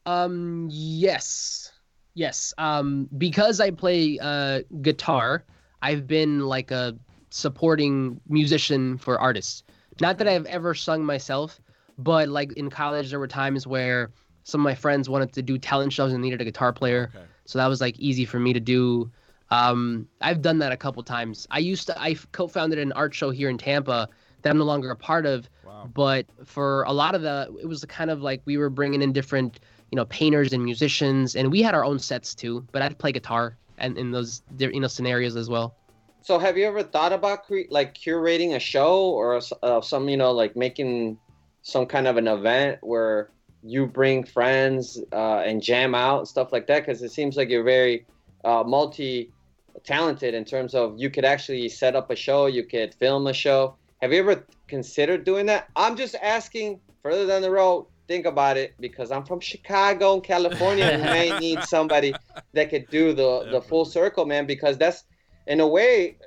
[0.05, 1.71] Um, yes,
[2.13, 2.53] yes.
[2.57, 5.45] Um, because I play uh guitar,
[5.81, 6.97] I've been like a
[7.29, 9.63] supporting musician for artists.
[10.01, 11.61] Not that I've ever sung myself,
[11.97, 14.11] but like in college, there were times where
[14.43, 17.11] some of my friends wanted to do talent shows and needed a guitar player.
[17.15, 17.25] Okay.
[17.45, 19.11] so that was like easy for me to do
[19.51, 23.29] um, i've done that a couple times i used to i co-founded an art show
[23.29, 24.07] here in tampa
[24.41, 25.89] that i'm no longer a part of Wow.
[25.93, 29.11] but for a lot of the it was kind of like we were bringing in
[29.13, 29.59] different
[29.91, 33.11] you know painters and musicians and we had our own sets too but i'd play
[33.11, 35.75] guitar and in those you know scenarios as well
[36.23, 40.07] So, have you ever thought about cre- like curating a show or s- uh, some,
[40.07, 41.17] you know, like making
[41.63, 43.31] some kind of an event where
[43.63, 46.85] you bring friends uh, and jam out and stuff like that?
[46.85, 48.05] Because it seems like you're very
[48.43, 53.25] uh, multi-talented in terms of you could actually set up a show, you could film
[53.27, 53.75] a show.
[54.01, 55.69] Have you ever considered doing that?
[55.75, 57.87] I'm just asking further down the road.
[58.07, 60.83] Think about it because I'm from Chicago and California.
[60.83, 62.13] and may need somebody
[62.51, 64.45] that could do the the full circle, man.
[64.45, 65.05] Because that's
[65.47, 66.17] in a way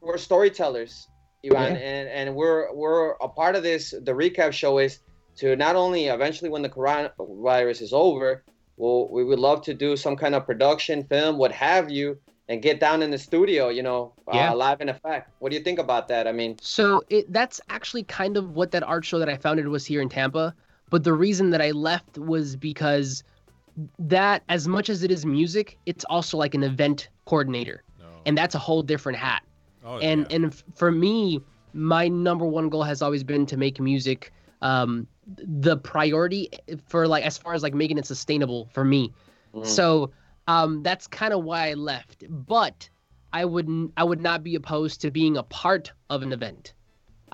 [0.00, 1.06] we're storytellers,
[1.44, 1.80] Ivan, Yeah.
[1.80, 3.90] and and we're we're a part of this.
[3.90, 5.00] The recap show is
[5.36, 8.42] to not only eventually when the coronavirus is over,
[8.76, 12.62] well, we would love to do some kind of production, film, what have you, and
[12.62, 14.52] get down in the studio, you know, Yeah.
[14.52, 15.30] uh, live in effect.
[15.40, 16.26] What do you think about that?
[16.28, 19.68] I mean, So it that's actually kind of what that art show that I founded
[19.68, 20.54] was here in Tampa.
[20.90, 23.24] But the reason that I left was because
[23.98, 27.82] that as much as it is music, it's also like an event coordinator.
[27.98, 28.04] No.
[28.26, 29.42] And that's a whole different hat.
[29.84, 30.36] Oh, and yeah.
[30.36, 31.40] and for me,
[31.72, 36.48] my number one goal has always been to make music um the priority
[36.86, 39.12] for like as far as like making it sustainable for me.
[39.54, 40.10] mm, So
[40.48, 42.24] um, that's kind of why I left.
[42.28, 42.88] But
[43.32, 43.92] I wouldn't.
[43.96, 46.74] I would not be opposed to being a part of an event.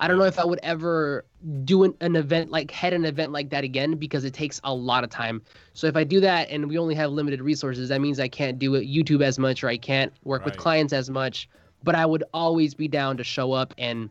[0.01, 1.25] I don't know if I would ever
[1.65, 4.73] do an, an event like head an event like that again because it takes a
[4.73, 5.41] lot of time.
[5.73, 8.57] So if I do that and we only have limited resources, that means I can't
[8.57, 11.49] do it YouTube as much or I can't work with clients as much.
[11.83, 14.09] But I would always be down to show up and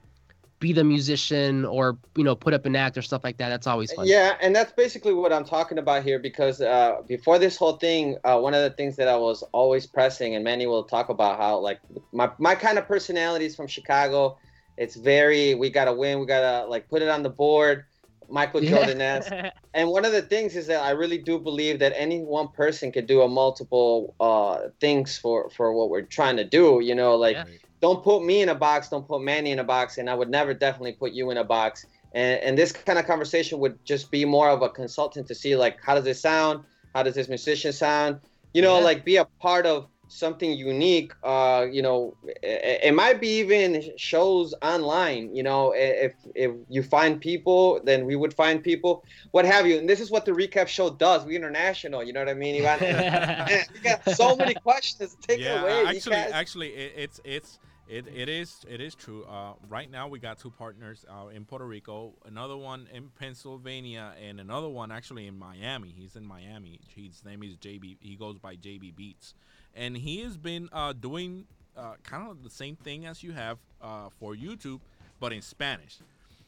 [0.61, 3.49] be the musician or you know put up an act or stuff like that.
[3.49, 4.07] That's always fun.
[4.07, 8.17] Yeah, and that's basically what I'm talking about here because uh, before this whole thing,
[8.25, 11.39] uh, one of the things that I was always pressing, and Manny will talk about
[11.39, 11.81] how like
[12.13, 14.39] my my kind of personality is from Chicago.
[14.77, 17.85] It's very we gotta win, we gotta like put it on the board.
[18.29, 19.33] Michael Jordan esque.
[19.75, 22.91] And one of the things is that I really do believe that any one person
[22.91, 26.81] could do a multiple uh, things for for what we're trying to do.
[26.83, 27.45] You know, like Yeah.
[27.81, 30.31] don't put me in a box, don't put Manny in a box, and I would
[30.31, 31.85] never definitely put you in a box.
[32.15, 35.55] And, and this kind of conversation would just be more of a consultant to see
[35.55, 36.65] like how does this sound,
[36.95, 38.21] how does this musician sound,
[38.55, 38.85] you know, Yeah.
[38.85, 41.13] like be a part of something unique.
[41.23, 45.35] Uh, you know, it, it might be even shows online.
[45.35, 49.79] You know, if if you find people, then we would find people, what have you.
[49.79, 51.25] And this is what the recap show does.
[51.25, 52.03] We international.
[52.03, 52.65] You know what I mean?
[52.65, 52.97] Ivan?
[52.97, 55.17] Man, we got so many questions.
[55.21, 55.81] Take yeah, it away.
[55.81, 57.59] You actually, guys- actually, it, it's it's
[57.89, 59.25] it, it is it is true.
[59.25, 64.13] Uh, right now, we got two partners uh, in Puerto Rico, another one in Pennsylvania,
[64.23, 65.95] and another one actually in Miami.
[65.97, 66.81] He's in Miami.
[66.95, 67.97] His name is JB.
[68.01, 69.35] He goes by JB Beats,
[69.75, 71.47] and he has been uh, doing
[71.77, 74.81] uh, kind of the same thing as you have uh, for YouTube,
[75.21, 75.99] but in Spanish.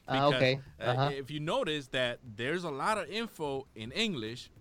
[0.07, 0.59] Ah, okay.
[0.81, 1.09] uh, Uh-huh.
[1.09, 4.51] if you notice that there's a lot of info in English,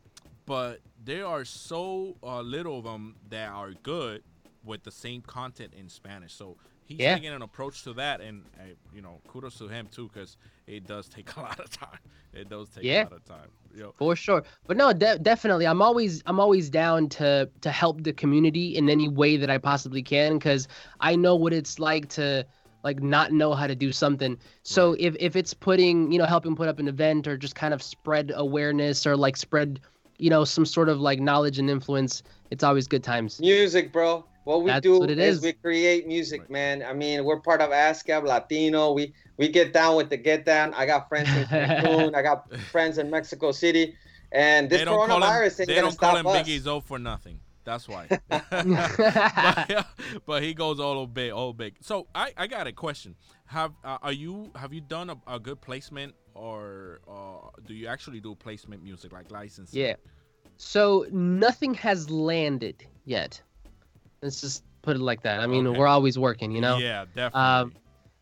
[0.46, 4.22] but there are so uh, little of them that are good
[4.64, 6.34] with the same content in Spanish.
[6.34, 7.14] So he's Yeah.
[7.14, 10.36] taking an approach to that, and uh, you know, kudos to him too, because
[10.66, 11.98] it does take a lot of time.
[12.32, 13.00] It does take Yeah.
[13.00, 13.50] a lot of time.
[13.74, 14.42] Yo, for sure.
[14.66, 18.90] But no de- definitely i'm always i'm always down to to help the community in
[18.90, 20.68] any way that i possibly can because
[21.00, 22.46] i know what it's like to
[22.82, 24.38] like not know how to do something.
[24.62, 27.74] So if if it's putting you know helping put up an event or just kind
[27.74, 29.80] of spread awareness or like spread
[30.18, 33.40] you know some sort of like knowledge and influence it's always good times.
[33.40, 34.24] Music, bro.
[34.44, 35.36] What we That's do what it is.
[35.38, 35.42] is.
[35.42, 36.82] we create music, man.
[36.82, 38.92] I mean, we're part of ASCAP Latino.
[38.92, 40.72] We we get down with the get down.
[40.74, 42.14] I got friends in Cancun.
[42.14, 43.94] I got friends in Mexico City.
[44.32, 45.22] And this they don't call him.
[45.22, 46.48] coronavirus ain't They gonna don't call stop him us.
[46.48, 47.40] Biggie Zoe for nothing.
[47.64, 48.06] That's why.
[48.28, 49.86] but,
[50.26, 51.76] but he goes all big, all big.
[51.80, 53.14] So I, I got a question.
[53.46, 57.86] Have uh, are you have you done a, a good placement or uh, do you
[57.88, 59.80] actually do placement music like licensing?
[59.80, 59.94] yeah
[60.56, 63.40] so nothing has landed yet
[64.22, 65.78] let's just put it like that i mean Okay.
[65.78, 67.40] we're always working you know Yeah, definitely.
[67.40, 67.72] Um,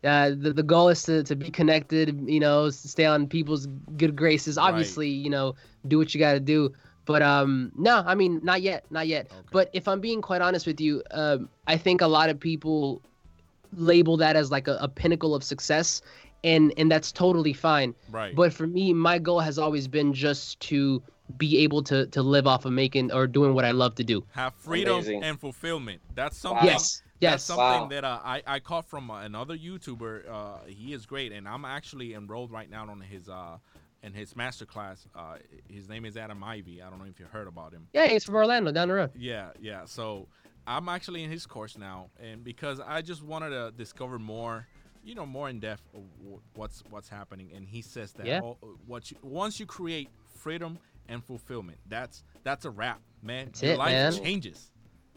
[0.01, 3.65] uh, the, the goal is to, to be connected, you know, stay on people's
[3.97, 4.55] good graces.
[4.55, 4.69] Right.
[4.69, 5.55] Obviously, you know,
[5.89, 6.71] do what you got to do.
[7.03, 9.25] But um, no, I mean, not yet, not yet.
[9.25, 9.47] Okay.
[9.51, 13.01] But if I'm being quite honest with you, um, I think a lot of people
[13.73, 16.01] label that as like a, a pinnacle of success,
[16.45, 17.93] and and that's totally fine.
[18.09, 18.33] right.
[18.33, 21.03] But for me, my goal has always been just to
[21.37, 24.23] be able to to live off of making or doing what I love to do.
[24.31, 25.23] have freedom Amazing.
[25.23, 26.01] and fulfillment.
[26.15, 26.65] That's something.
[26.65, 27.43] Yes, That's yes.
[27.43, 27.87] something Wow.
[27.89, 30.29] that uh, I, I caught from uh, another YouTuber.
[30.29, 33.57] Uh, he is great, and I'm actually enrolled right now on his uh,
[34.01, 35.05] in his master class.
[35.15, 35.35] Uh,
[35.69, 36.81] his name is Adam Ivy.
[36.81, 37.87] I don't know if you heard about him.
[37.93, 39.11] Yeah, he's from Orlando, down the road.
[39.15, 39.85] Yeah, yeah.
[39.85, 40.27] So
[40.65, 44.65] I'm actually in his course now, and because I just wanted to discover more,
[45.03, 46.01] you know, more in depth of
[46.55, 47.51] what's what's happening.
[47.55, 48.39] And he says that Yeah.
[48.41, 48.57] all,
[48.87, 50.79] what you, once you create freedom
[51.09, 53.47] and fulfillment, that's that's a wrap, man.
[53.47, 54.13] That's Your it, life man.
[54.13, 54.71] changes.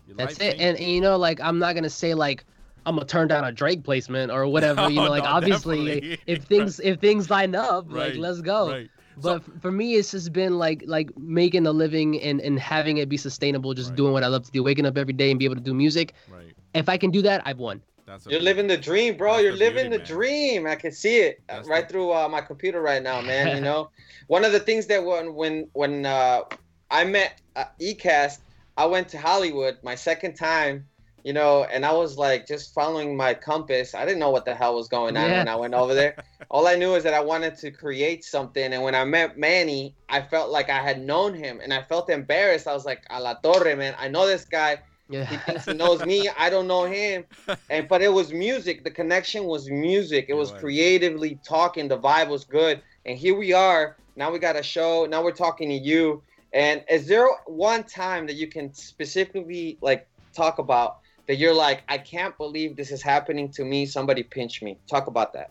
[0.06, 0.60] Your That's life it.
[0.60, 2.44] And, and you know, like I'm not gonna say like
[2.84, 4.88] I'm gonna turn down a Drake placement or whatever.
[4.90, 8.40] You oh, know, like no, obviously if things if things line up, Right, like let's
[8.40, 8.70] go.
[8.70, 8.90] Right.
[9.18, 12.96] But f- for me, it's just been like like making a living and and having
[12.96, 13.74] it be sustainable.
[13.74, 15.60] Just doing what I love to do, waking up every day and be able to
[15.60, 16.14] do music.
[16.28, 16.52] Right.
[16.74, 17.82] If I can do that, I've won.
[18.12, 19.32] That's You're living the dream, bro.
[19.32, 20.66] That's You're the living beauty, the dream.
[20.66, 23.54] I can see it That's right the- through uh, my computer right now, man.
[23.56, 23.90] You know,
[24.28, 26.42] one of the things that when when when uh,
[26.90, 28.38] I met uh, Ecast,
[28.76, 30.86] I went to Hollywood my second time.
[31.24, 33.94] You know, and I was like just following my compass.
[33.94, 35.38] I didn't know what the hell was going on Yeah.
[35.38, 36.16] when I went over there.
[36.50, 38.72] All I knew is that I wanted to create something.
[38.72, 42.10] And when I met Manny, I felt like I had known him, and I felt
[42.10, 42.66] embarrassed.
[42.66, 43.94] I was like, "A la torre, man!
[43.98, 44.78] I know this guy."
[45.12, 47.24] He thinks he knows me i don't know him.
[47.70, 48.84] And but it was music.
[48.84, 50.26] The connection was music.
[50.28, 51.88] It was creatively talking.
[51.88, 52.82] The vibe was good.
[53.06, 53.96] And here we are.
[54.16, 55.06] Now we got a show.
[55.06, 56.22] Now we're talking to you.
[56.52, 60.06] And is there one time that you can specifically like
[60.36, 60.98] talk about
[61.28, 63.86] that you're like i can't believe this is happening to me.
[63.86, 64.78] Somebody pinch me.
[64.88, 65.50] Talk about that.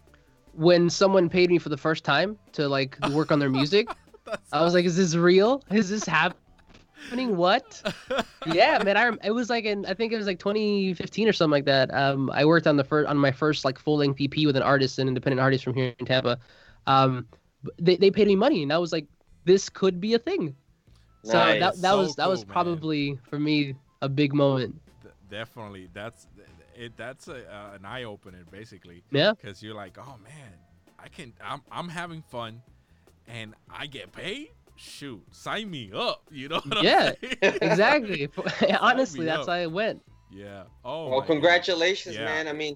[0.53, 3.89] When someone paid me for the first time to like work on their music,
[4.53, 5.63] I was like, "Is this real?
[5.71, 6.05] Is this
[7.03, 7.35] happening?
[7.37, 7.81] What?"
[8.45, 8.97] yeah, man.
[8.97, 11.93] I it was like in I think it was like 2015 or something like that.
[11.93, 14.63] Um, I worked on the first on my first like full length EP with an
[14.63, 16.37] artist, an independent artist from here in Tampa.
[16.87, 17.27] Um,
[17.79, 19.05] they they paid me money, and I was like,
[19.45, 20.55] "This could be a thing."
[21.23, 22.53] So that that So was that was cool, man.
[22.53, 24.75] probably for me a big moment.
[25.29, 26.27] Definitely that's
[26.75, 29.33] it that's a, uh, an eye opener basically Yeah.
[29.33, 30.53] because you're like oh man
[30.99, 32.61] i can I'm, I'm having fun
[33.27, 34.49] and i get paid
[34.81, 37.57] shoot sign me up you know what I'm Yeah, saying?
[37.61, 38.29] Exactly.
[38.79, 39.53] Honestly, that's up.
[39.55, 40.01] how it went.
[40.31, 42.25] yeah oh well congratulations Yeah.
[42.25, 42.75] man i mean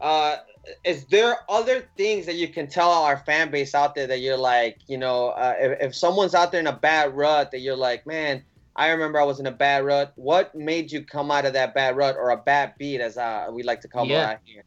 [0.00, 0.36] uh
[0.84, 4.36] is there other things that you can tell our fan base out there that you're
[4.36, 7.76] like you know uh, if, if someone's out there in a bad rut that you're
[7.88, 8.44] like man
[8.76, 11.74] i remember i was in a bad rut what made you come out of that
[11.74, 14.36] bad rut or a bad beat as uh, we like to call it Yeah.
[14.44, 14.62] here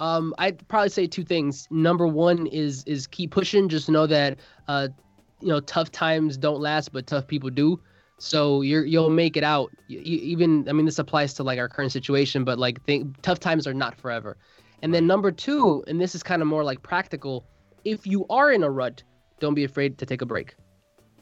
[0.00, 1.68] Um, I'd probably say two things.
[1.70, 3.68] Number one is is keep pushing.
[3.68, 4.88] Just know that uh,
[5.42, 7.80] you know, tough times don't last, but tough people do.
[8.18, 9.70] So you're you'll make it out.
[9.90, 13.04] Y- y- even I mean, this applies to like our current situation, but like th-
[13.22, 14.36] tough times are not forever.
[14.82, 17.44] And then number two, and this is kind of more like practical.
[17.84, 19.02] If you are in a rut,
[19.40, 20.54] don't be afraid to take a break.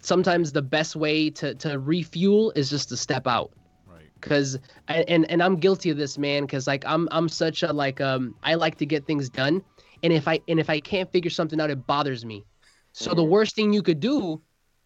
[0.01, 3.51] Sometimes the best way to to refuel is just to step out
[3.87, 4.59] right because
[4.89, 8.35] and and I'm guilty of this man because like I'm I'm such a like um
[8.43, 9.63] I like to get things done
[10.03, 12.45] and if I and if I can't figure something out it bothers me
[12.93, 14.41] so the worst thing you could do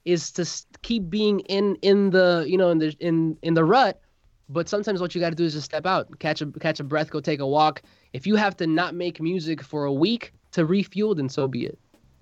[0.05, 0.47] is to
[0.83, 4.01] keep being in in the you know in the in in the rut.
[4.51, 6.85] But sometimes what you got to do is just step out catch a catch a
[6.85, 7.83] breath go take a walk.
[8.13, 11.67] If you have to not make music for a week to refuel then so be
[11.67, 11.79] it.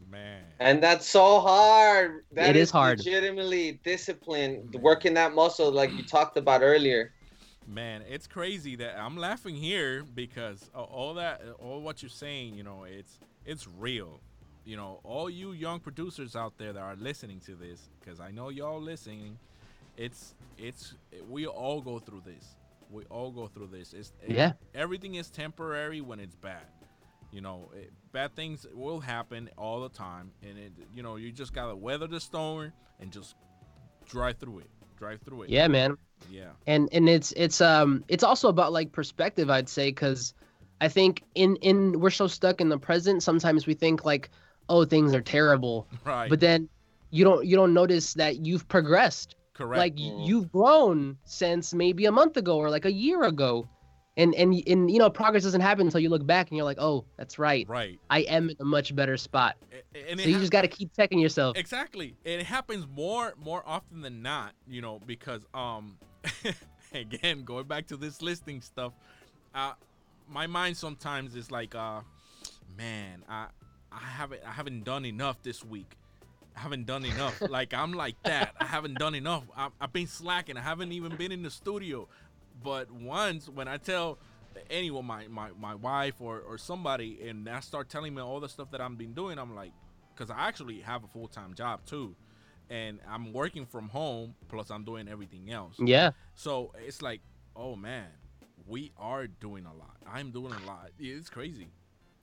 [0.08, 0.42] Man.
[0.60, 2.24] And that's so hard.
[2.32, 2.98] That It is hard.
[2.98, 7.12] legitimately discipline working that muscle like you talked about earlier.
[7.66, 12.62] Man, it's crazy that I'm laughing here because all that, all what you're saying, you
[12.62, 14.20] know, it's it's real.
[14.64, 18.30] You know, all you young producers out there that are listening to this, because I
[18.30, 19.38] know y'all listening,
[19.96, 20.94] it's it's
[21.28, 22.56] we all go through this.
[22.90, 23.92] We all go through this.
[23.92, 24.52] It's yeah.
[24.74, 26.62] Everything is temporary when it's bad.
[27.32, 31.32] You know, it, bad things will happen all the time, and it you know you
[31.32, 33.34] just gotta weather the storm and just
[34.08, 34.70] drive through it.
[34.96, 35.50] Drive through it.
[35.50, 35.96] Yeah, man.
[36.30, 36.50] Yeah.
[36.66, 40.34] And and it's it's um it's also about like perspective, I'd say, because
[40.80, 43.22] I think in in we're so stuck in the present.
[43.22, 44.30] Sometimes we think like,
[44.68, 46.28] oh, things are terrible, Right.
[46.30, 46.68] but then
[47.10, 49.36] you don't you don't notice that you've progressed.
[49.54, 49.78] Correct.
[49.78, 50.26] Like Mm.
[50.26, 53.68] you've grown since maybe a month ago or like a year ago.
[54.18, 56.76] And, and and you know progress doesn't happen until you look back and you're like
[56.78, 57.98] oh that's right right.
[58.10, 59.56] I am in a much better spot
[59.94, 62.18] And so you hap- just got to keep checking yourself Exactly.
[62.22, 65.96] It happens more more often than not, you know, because um
[66.92, 68.92] again, going back to this listing stuff,
[69.54, 69.72] uh
[70.28, 72.02] my mind sometimes is like uh
[72.76, 73.46] man, I
[73.92, 75.96] I haven't I haven't done enough this week.
[76.56, 77.40] I haven't done enough.
[77.48, 78.54] like I'm like that.
[78.60, 79.44] I haven't done enough.
[79.56, 80.56] I, I've been slacking.
[80.56, 82.08] I haven't even been in the studio.
[82.62, 84.18] But once when I tell
[84.70, 88.48] anyone, my, my, my wife or, or somebody, and I start telling me all the
[88.48, 89.72] stuff that I've been doing, I'm like,
[90.14, 92.14] because I actually have a full time job too,
[92.70, 94.34] and I'm working from home.
[94.48, 95.76] Plus, I'm doing everything else.
[95.78, 97.20] yeah So it's like,
[97.56, 98.06] oh man,
[98.66, 99.96] we are doing a lot.
[100.06, 100.90] I'm doing a lot.
[100.98, 101.68] It's crazy.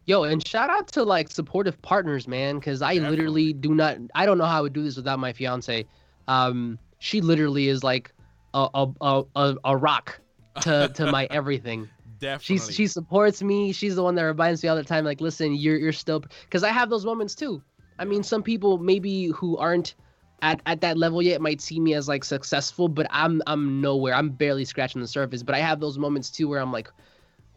[0.09, 3.15] Yo, and shout out to like supportive partners, man, because I Definitely.
[3.15, 3.97] literally do not.
[4.15, 5.85] I don't know how I would do this without my fiance.
[6.27, 8.11] Um, she literally is like
[8.55, 10.19] a a a, a, rock
[10.61, 11.87] to to my everything.
[12.17, 12.57] Definitely.
[12.57, 13.71] She's she supports me.
[13.71, 16.63] She's the one that reminds me all the time, like, listen, you're you're still because
[16.63, 17.61] I have those moments too.
[17.99, 19.93] I mean, some people maybe who aren't
[20.41, 24.15] at, at that level yet might see me as like successful, but I'm I'm nowhere.
[24.15, 25.43] I'm barely scratching the surface.
[25.43, 26.89] But I have those moments too where I'm like,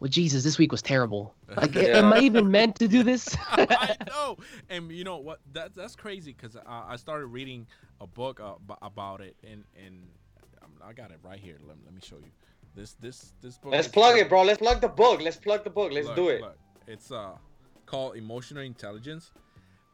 [0.03, 1.33] well, Jesus, this week was terrible.
[1.55, 1.99] Like, Yeah.
[1.99, 3.37] am I even meant to do this?
[3.51, 4.35] I know,
[4.69, 5.39] and you know what?
[5.53, 7.65] That that's crazy because uh, I started reading
[8.01, 9.95] a book uh, ab- about it, and and
[10.61, 11.55] um, I got it right here.
[11.65, 12.31] Let, let me show you.
[12.75, 13.71] This this this book.
[13.71, 14.43] Let's plug called- it, bro.
[14.43, 15.21] Let's plug the book.
[15.21, 15.93] Let's plug the book.
[15.93, 16.41] Let's look, do it.
[16.41, 16.57] look.
[16.85, 17.37] It's uh
[17.85, 19.31] called Emotional Intelligence.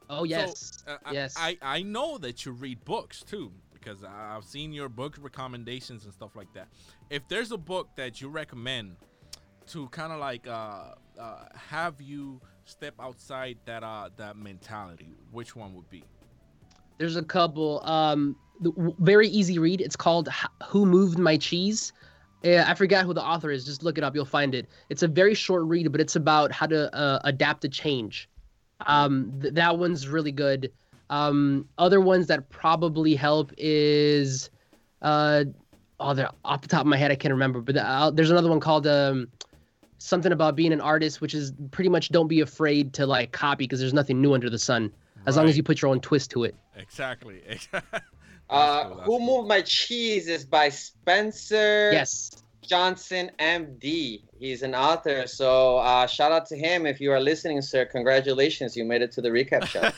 [0.09, 1.35] oh yes, Uh, I- yes.
[1.37, 6.13] I, I know that you read books too because I've seen your book recommendations and
[6.13, 6.67] stuff like that.
[7.11, 8.95] If there's a book that you recommend
[9.69, 15.55] to kind of like uh, uh, have you step outside that uh that mentality, which
[15.55, 16.03] one would be?
[16.97, 17.81] There's a couple.
[17.85, 19.81] Um, the, very easy read.
[19.81, 20.29] It's called
[20.67, 21.93] "Who Moved My Cheese."
[22.43, 23.65] Yeah, I forgot who the author is.
[23.65, 24.15] Just look it up.
[24.15, 24.67] You'll find it.
[24.89, 28.29] It's a very short read, but it's about how to uh, adapt to change.
[28.87, 30.71] Um, th- that one's really good.
[31.09, 34.49] Um, other ones that probably help is,
[35.01, 35.45] uh,
[35.99, 37.11] oh, they're off the top of my head.
[37.11, 37.59] I can't remember.
[37.59, 39.27] But uh, there's another one called um,
[39.99, 43.65] something about being an artist, which is pretty much don't be afraid to like copy
[43.65, 44.91] because there's nothing new under the sun
[45.27, 46.55] as long as you put your own twist to it.
[46.75, 47.41] Exactly.
[48.51, 49.19] Uh, cool, Who cool.
[49.19, 52.43] Moved My Cheese is by Spencer Yes.
[52.63, 54.23] Johnson, MD.
[54.39, 55.27] He's an author.
[55.27, 57.85] So uh, shout out to him if you are listening, sir.
[57.85, 59.91] Congratulations, you made it to the recap show.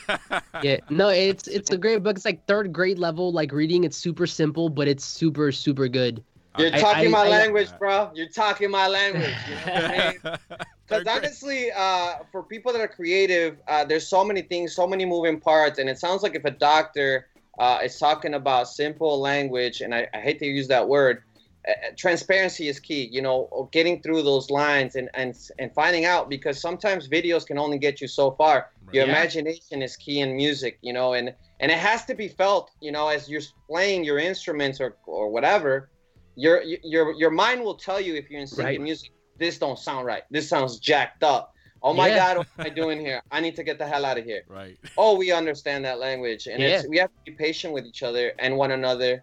[0.62, 0.76] Yeah.
[0.90, 2.16] No, it's it's a great book.
[2.16, 3.84] It's like third grade level like reading.
[3.84, 6.22] It's super simple, but it's super super good.
[6.58, 8.10] You're talking I- my I- language, bro.
[8.14, 9.34] You're talking my language.
[9.48, 10.38] You know I mean?
[10.88, 15.06] Because honestly, uh, for people that are creative, uh, there's so many things, so many
[15.06, 17.28] moving parts, and it sounds like if a doctor
[17.58, 21.22] uh, is talking about simple language, and I, I hate to use that word,
[21.66, 23.08] uh, transparency is key.
[23.10, 27.56] You know, getting through those lines and and and finding out because sometimes videos can
[27.58, 28.68] only get you so far.
[28.92, 29.12] Your Yeah.
[29.12, 32.92] imagination is key in music, you know, and and it has to be felt, you
[32.92, 35.88] know, as you're playing your instruments or or whatever.
[36.36, 38.76] Your your your mind will tell you if you're in sync Right.
[38.76, 39.10] in music.
[39.38, 40.22] This don't sound right.
[40.30, 41.54] This sounds jacked up.
[41.82, 42.16] Oh my Yeah.
[42.34, 43.22] God, what am I doing here?
[43.32, 44.42] I need to get the hell out of here.
[44.48, 44.78] right.
[44.96, 46.88] Oh, we understand that language, and it's Yeah.
[46.88, 49.22] we have to be patient with each other and one another,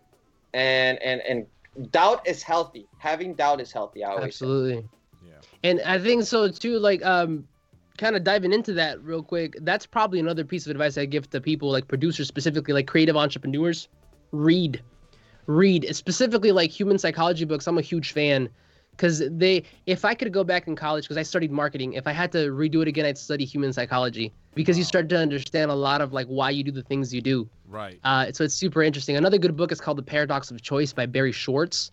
[0.53, 2.85] and and and doubt is healthy.
[2.97, 4.03] Having doubt is healthy.
[4.03, 4.45] I always say.
[4.45, 4.89] Absolutely.
[5.25, 5.31] Yeah.
[5.63, 6.79] And I think so too.
[6.79, 7.47] Like um,
[7.97, 9.55] kind of diving into that real quick.
[9.61, 13.15] That's probably another piece of advice I give to people like producers, specifically like creative
[13.15, 13.87] entrepreneurs.
[14.31, 14.81] Read,
[15.49, 17.65] read specifically like human psychology books.
[17.65, 18.49] I'm a huge fan
[18.91, 19.63] because they.
[19.87, 22.49] If I could go back in college, because I studied marketing, if I had to
[22.51, 26.13] redo it again, I'd study human psychology because you start to understand a lot of
[26.13, 27.49] like why you do the things you do.
[27.67, 27.99] Right.
[28.03, 29.17] Uh, so it's super interesting.
[29.17, 31.91] Another good book is called The Paradox of Choice by Barry Schwartz.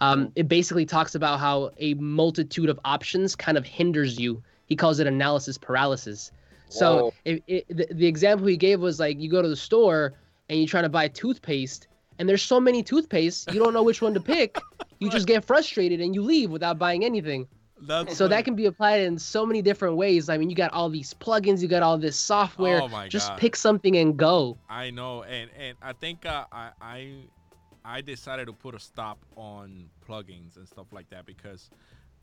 [0.00, 4.42] Um, it basically talks about how a multitude of options kind of hinders you.
[4.66, 6.30] He calls it analysis paralysis.
[6.68, 7.14] So Whoa.
[7.24, 10.12] if, it, the, the example he gave was like you go to the store
[10.48, 11.88] and you're trying to buy toothpaste,
[12.18, 14.64] and there's so many toothpastes, you don't know which one to pick.
[15.00, 17.46] you just get frustrated and you leave without buying anything.
[17.80, 18.30] That's So funny.
[18.30, 20.28] that can be applied in so many different ways.
[20.28, 22.80] I mean, you got all these plugins, you got all this software.
[22.80, 23.36] Oh my just God.
[23.36, 24.58] pick something and go.
[24.68, 27.28] I know, and and I think uh, I I
[27.84, 31.70] I decided to put a stop on plugins and stuff like that because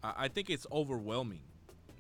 [0.04, 1.44] I I think it's overwhelming.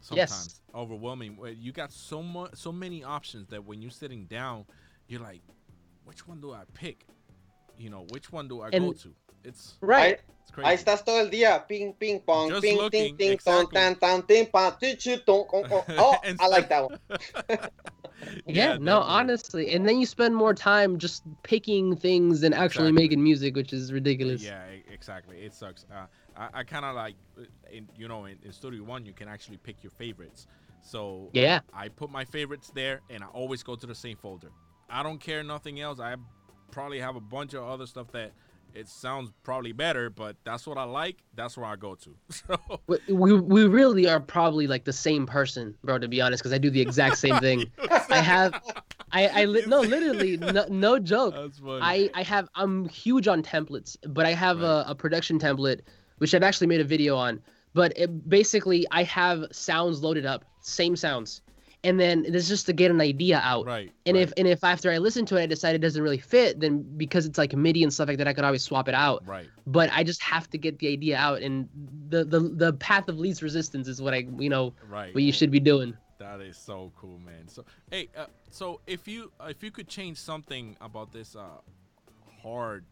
[0.01, 0.61] Sometimes Yes.
[0.73, 1.37] overwhelming.
[1.57, 4.65] You got so much, so many options that when you're sitting down,
[5.07, 5.41] you're like,
[6.03, 7.07] which one do I pick?
[7.77, 9.13] You know, which one do I go to?
[9.43, 10.19] It's Right.
[10.41, 10.67] it's crazy.
[10.69, 13.73] Ahí estás todo el día, ping, ping, pong, Just ping, looking, ting, ting, ton, exactly.
[13.79, 15.83] tan, tan, ting, pa, ti, chi, ton, con, con.
[15.99, 16.99] Oh, And I like that one.
[18.47, 19.71] Yeah, no, honestly.
[19.71, 23.03] And then you spend more time just picking things than actually Exactly.
[23.03, 24.41] making music, which is ridiculous.
[24.41, 25.37] Yeah, exactly.
[25.41, 25.85] It sucks.
[25.93, 26.05] Uh,
[26.35, 29.27] I, I kind of like, uh, in, you know, in, in Studio One, you can
[29.27, 30.47] actually pick your favorites.
[30.81, 31.59] So Yeah.
[31.73, 34.49] I put my favorites there, and I always go to the same folder.
[34.89, 35.99] I don't care nothing else.
[35.99, 36.15] I
[36.71, 38.31] probably have a bunch of other stuff that
[38.73, 41.23] it sounds probably better, but that's what I like.
[41.33, 42.15] That's where I go to.
[42.31, 46.51] So We, we, really are probably like the same person, bro, to be honest, because
[46.53, 47.71] I do the exact same thing.
[48.09, 48.53] I have,
[49.11, 51.35] I, I, li- no, literally, no, no joke.
[51.35, 51.79] that's funny.
[51.81, 54.67] I, I have I'm huge on templates, but I have Right.
[54.67, 55.81] a, a production template
[56.17, 57.41] which I've actually made a video on.
[57.73, 61.41] But it, basically, I have sounds loaded up, same sounds,
[61.85, 63.65] and then this is just to get an idea out.
[63.65, 63.91] right.
[64.07, 64.23] And right.
[64.23, 66.83] if and if after I listen to it, I decide it doesn't really fit, then
[66.97, 69.25] because it's like MIDI and stuff like that, I could always swap it out.
[69.27, 69.47] right.
[69.67, 71.69] But I just have to get the idea out, and
[72.09, 75.13] the the the path of least resistance is what I you know Right.
[75.13, 75.95] what you should be doing.
[76.17, 77.47] That is so cool, man.
[77.47, 81.43] So, hey, uh, so if you uh, if you could change something about this uh,
[82.41, 82.83] hard,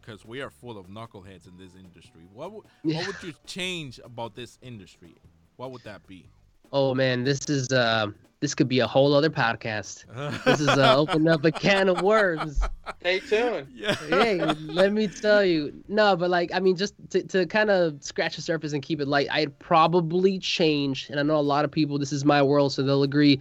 [0.00, 3.98] because we are full of knuckleheads in this industry, what would what would you change
[4.04, 5.16] about this industry?
[5.56, 6.26] What would that be?
[6.72, 8.06] Oh man, this is uh
[8.40, 10.04] this could be a whole other podcast.
[10.44, 12.60] This is uh, opening up a can of worms.
[13.00, 13.68] Stay tuned.
[13.74, 13.94] yeah.
[13.94, 15.72] hey, let me tell you.
[15.86, 19.00] No, but like, I mean, just to, to kind of scratch the surface and keep
[19.00, 22.42] it light, I'd probably change, and I know a lot of people, this is my
[22.42, 23.38] world, so they'll agree,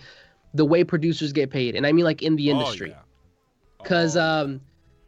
[0.53, 1.75] the way producers get paid.
[1.75, 2.91] And I mean, like, in the industry.
[2.91, 3.81] Oh, yeah.
[3.81, 4.61] Because, Oh, um,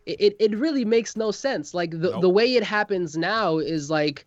[0.08, 1.76] it, it- it really makes no sense.
[1.76, 4.26] Like, the, the way it happens now is like,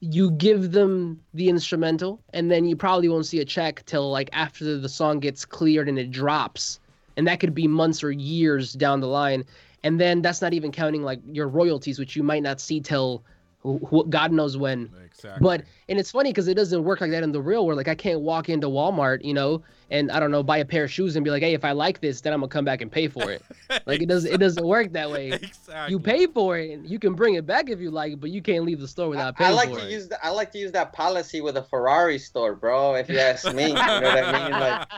[0.00, 4.30] you give them the instrumental, and then you probably won't see a check till like
[4.32, 6.78] after the song gets cleared and it drops.
[7.16, 9.44] And that could be months or years down the line
[9.86, 13.22] and then that's not even counting like your royalties which you might not see till
[13.66, 15.42] wh- wh- god knows when exactly.
[15.42, 17.88] but and it's funny because it doesn't work like that in the real world like
[17.88, 20.90] i can't walk into walmart you know and i don't know buy a pair of
[20.90, 22.90] shoes and be like hey if i like this then i'm gonna come back and
[22.90, 23.42] pay for it
[23.86, 25.90] like it doesn't it doesn't work that way exactly.
[25.90, 28.42] you pay for it and you can bring it back if you like but you
[28.42, 30.24] can't leave the store I, without I paying like to it use that.
[30.24, 32.94] I like to use that policy with a Ferrari store, bro.
[32.94, 34.52] If you ask me, you know what I mean.
[34.52, 34.88] Like,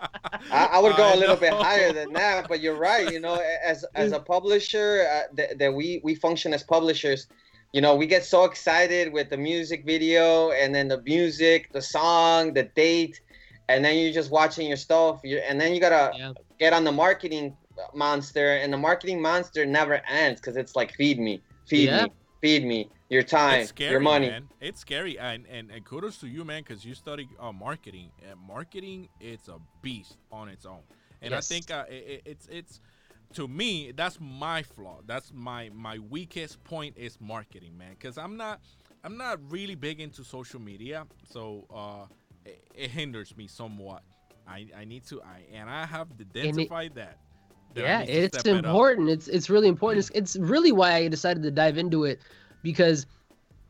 [0.50, 3.10] I, I would go I a little bit higher than that, but you're right.
[3.12, 7.26] You know, as as a publisher, uh, that that we we function as publishers.
[7.72, 11.82] You know, we get so excited with the music video, and then the music, the
[11.82, 13.20] song, the date,
[13.68, 15.20] and then you're just watching your stuff.
[15.24, 16.32] You and then you gotta Yeah.
[16.58, 17.56] get on the marketing
[17.94, 22.04] monster, and the marketing monster never ends because it's like feed me, feed Yeah.
[22.04, 24.28] me, feed me your time, it's scary, your money.
[24.28, 24.48] man.
[24.60, 28.12] It's scary, and and, and kudos to you, man, because you study uh, marketing.
[28.28, 30.82] And marketing, it's a beast on its own.
[31.22, 31.50] And Yes.
[31.50, 32.80] I think uh, it, it- it's it's
[33.34, 35.00] to me that's my flaw.
[35.06, 37.90] That's my my weakest point is marketing, man.
[37.90, 38.60] Because I'm not
[39.04, 42.06] I'm not really big into social media, so uh,
[42.44, 44.02] it, it hinders me somewhat.
[44.46, 47.18] I, I need to I and I have identified that.
[47.74, 51.08] that yeah it's step it important it's it's really important it's, it's really why i
[51.08, 52.20] decided to dive into it
[52.62, 53.06] because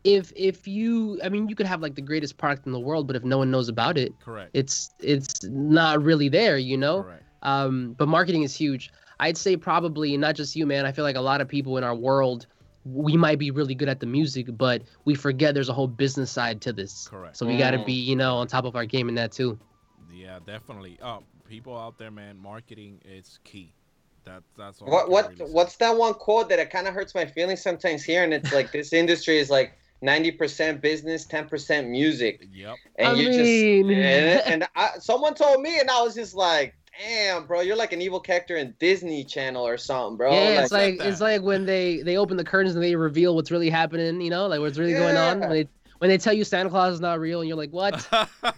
[0.05, 3.07] if if you i mean you could have like the greatest product in the world
[3.09, 4.51] but if no one knows about it Correct.
[4.55, 7.25] it's it's not really there you know Correct.
[7.43, 8.91] um but marketing is huge
[9.21, 11.85] i'd say probably not just you man i feel like a lot of people in
[11.85, 12.47] our world
[12.85, 16.31] we might be really good at the music but we forget there's a whole business
[16.31, 17.37] side to this Correct.
[17.37, 17.87] so we got to Mm.
[17.87, 19.59] be you know on top of our game in that too
[20.11, 20.99] Yeah, definitely.
[21.03, 23.73] Uh, people out there, man, marketing is key.
[24.25, 24.89] That that's all.
[24.91, 28.03] What what really what's that one quote that it kind of hurts my feelings sometimes
[28.05, 32.77] here, and it's like this industry is like ninety percent business, ten percent music, Yep.
[32.99, 36.35] and I you mean- just and, and I, someone told me, and I was just
[36.35, 40.33] like, damn, bro, you're like an evil character in Disney Channel or something, bro.
[40.33, 43.35] yeah, it's like like it's like when they they open the curtains and they reveal
[43.35, 44.21] what's really happening.
[44.21, 45.41] You know, like what's really going on.
[45.41, 45.69] When they
[45.99, 48.07] when they tell you Santa Claus is not real, and you're like, what?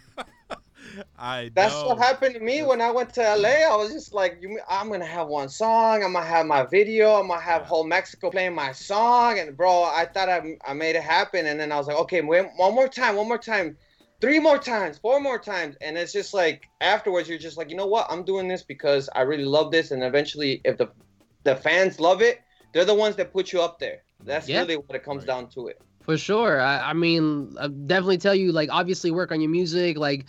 [1.19, 1.89] I That's know.
[1.89, 3.71] what happened to me when I went to LA.
[3.71, 6.03] I was just like, you, I'm gonna have one song.
[6.03, 7.15] I'm gonna have my video.
[7.15, 9.39] I'm gonna have whole Mexico playing my song.
[9.39, 11.47] And bro, I thought I, I made it happen.
[11.47, 13.77] And then I was like, okay, wait, one more time, one more time,
[14.21, 15.77] three more times, four more times.
[15.81, 18.07] And it's just like afterwards, you're just like, you know what?
[18.11, 19.91] I'm doing this because I really love this.
[19.91, 20.89] And eventually, if the
[21.45, 22.39] the fans love it,
[22.73, 24.03] they're the ones that put you up there.
[24.27, 24.61] That's Yeah.
[24.63, 25.27] really what it comes Right.
[25.27, 25.77] down to it.
[26.03, 26.61] For sure.
[26.61, 30.27] I, I mean, I definitely tell you, like, obviously work on your music, like,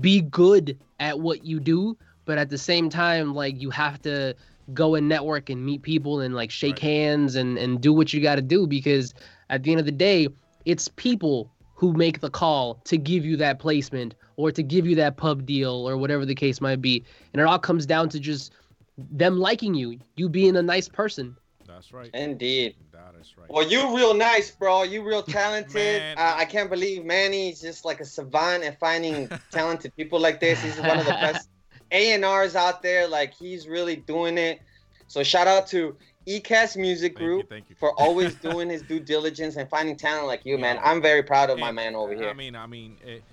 [0.00, 4.34] be good at what you do, but at the same time, like, you have to
[4.72, 6.78] go and network and meet people and like shake Right.
[6.78, 9.12] hands and and do what you got to do because
[9.48, 10.28] at the end of the day,
[10.64, 11.50] it's people
[11.80, 15.46] who make the call to give you that placement or to give you that pub
[15.46, 17.02] deal or whatever the case might be,
[17.32, 18.52] and it all comes down to just
[18.98, 21.34] them liking you, you being a nice person.
[21.66, 22.10] That's right.
[22.12, 22.74] Indeed.
[22.92, 23.48] That is right.
[23.48, 24.82] Well, you real nice, bro.
[24.82, 26.02] You real talented.
[26.18, 30.62] Uh, I can't believe Manny's just like a savant at finding talented people like this.
[30.62, 31.48] He's one of the best
[31.92, 33.08] A and R's out there.
[33.08, 34.60] Like he's really doing it.
[35.06, 35.96] So shout out to
[36.38, 37.76] ECAS Music Thank you, Group thank you.
[37.76, 40.78] for always doing his due diligence and finding talent like you, man.
[40.82, 42.28] I'm very proud of my man over here.
[42.28, 43.24] I mean, I mean, it,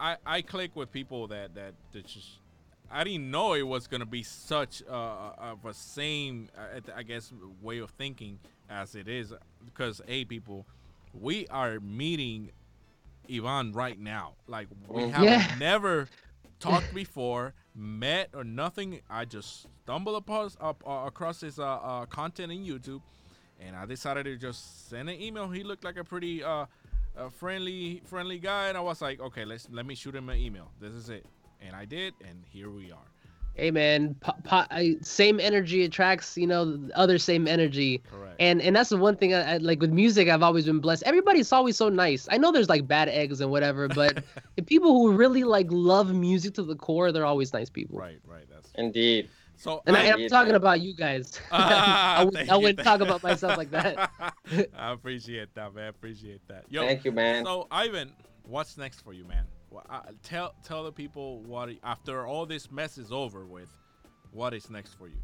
[0.00, 2.38] I I click with people that that that just.
[2.90, 7.32] I didn't know it was gonna be such uh, of a same, uh, I guess,
[7.62, 9.32] way of thinking as it is.
[9.64, 10.66] Because a people,
[11.12, 12.50] we are meeting
[13.32, 14.34] Ivan right now.
[14.46, 15.10] Like we Mhm.
[15.12, 15.46] have Yeah.
[15.58, 16.08] never
[16.60, 19.00] talked before, met or nothing.
[19.10, 23.02] I just stumbled up uh, across his uh, uh, content in YouTube,
[23.60, 25.48] and I decided to just send an email.
[25.48, 26.66] He looked like a pretty uh,
[27.32, 30.70] friendly friendly guy, and I was like, okay, let's let me shoot him an email.
[30.80, 31.26] This is it,
[31.60, 33.13] and I did, and here we are.
[33.54, 34.64] Hey man, po- po-
[35.02, 38.02] same energy attracts, you know, other same energy.
[38.10, 38.34] Correct.
[38.40, 40.28] And and that's the one thing I, I like with music.
[40.28, 41.04] I've always been blessed.
[41.04, 42.26] Everybody's always so nice.
[42.32, 44.24] I know there's like bad eggs and whatever, but
[44.56, 47.96] the people who really like love music to the core, they're always nice people.
[47.98, 48.44] right, right.
[48.50, 49.30] That's Indeed.
[49.56, 49.82] so.
[49.86, 51.40] And, I, I, i'm talking about you guys.
[51.52, 54.10] Ah, I, would, I you wouldn't thank- talk about myself like that.
[54.76, 55.90] I appreciate that, man.
[55.90, 56.64] Appreciate that.
[56.68, 57.44] Yo, Thank you, man.
[57.44, 58.10] So Ivan,
[58.42, 59.44] what's next for you, man?
[59.74, 63.68] Well, uh, tell tell the people what after all this mess is over with,
[64.30, 65.18] what is next for you?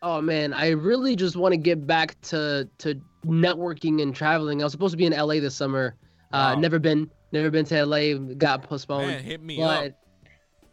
[0.00, 4.62] Oh man, I really just want to get back to to networking and traveling.
[4.62, 5.96] I was supposed to be in LA this summer.
[6.32, 8.14] Uh, never been, never been to LA.
[8.14, 9.08] Got postponed.
[9.08, 9.92] Man, hit me but up.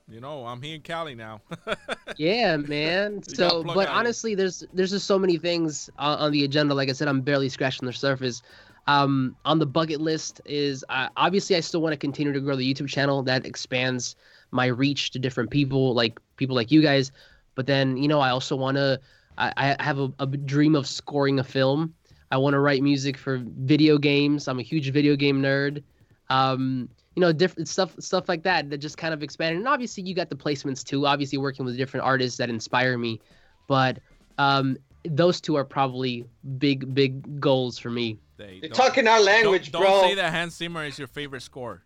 [0.07, 1.41] You know, I'm here in Cali now.
[2.17, 3.21] yeah, man.
[3.23, 6.73] So, but honestly, there's there's just so many things on, on the agenda.
[6.73, 8.41] Like I said, I'm barely scratching the surface.
[8.89, 12.55] Um, on the bucket list is uh, obviously I still want to continue to grow
[12.55, 13.21] the YouTube channel.
[13.21, 14.15] That expands
[14.49, 17.11] my reach to different people, like people like you guys.
[17.53, 18.99] But then, you know, I also want to.
[19.37, 21.93] I, I have a, a dream of scoring a film.
[22.31, 24.47] I want to write music for video games.
[24.47, 25.83] I'm a huge video game nerd.
[26.31, 29.59] Um, you know, different stuff, stuff like that that just kind of expanded.
[29.59, 31.05] And obviously, you got the placements too.
[31.05, 33.21] Obviously, working with different artists that inspire me.
[33.67, 33.99] But
[34.39, 36.25] um, those two are probably
[36.57, 38.17] big, big goals for me.
[38.37, 39.89] They, You're talking our language, don't, bro.
[39.91, 41.83] Don't say that Hans Zimmer is your favorite score.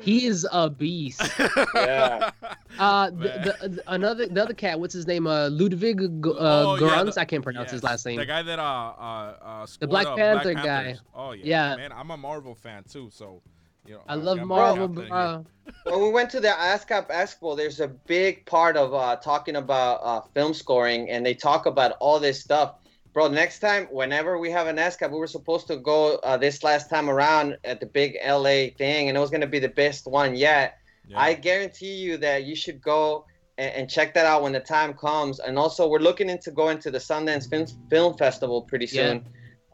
[0.00, 1.20] He is a beast.
[1.74, 2.30] Yeah.
[2.78, 5.26] Uh, the, the, the another the other cat, what's his name?
[5.26, 7.14] Uh, Ludwig G- uh, Oh, yeah, Göransson?
[7.14, 8.16] the- I can't pronounce his last name.
[8.16, 10.96] The guy that uh uh, uh scored Black up Panther guy.
[11.14, 11.44] Oh yeah.
[11.44, 11.76] Yeah.
[11.76, 13.42] Man, I'm a Marvel fan too, so
[13.86, 14.02] you know.
[14.08, 15.46] I uh, love got Marvel, Captain bro.
[15.84, 20.00] when we went to the ASCAP Expo, there's a big part of uh, talking about
[20.02, 22.76] uh, film scoring, and they talk about all this stuff.
[23.12, 26.64] Bro, next time, whenever we have an ASCAP, we were supposed to go uh, this
[26.64, 29.68] last time around at the big LA thing, and it was going to be the
[29.68, 30.78] best one yet.
[31.06, 31.20] Yeah.
[31.20, 33.26] I guarantee you that you should go
[33.58, 35.38] and, and check that out when the time comes.
[35.38, 39.20] And also, we're looking into going to the Sundance Film, Film Festival pretty Yeah.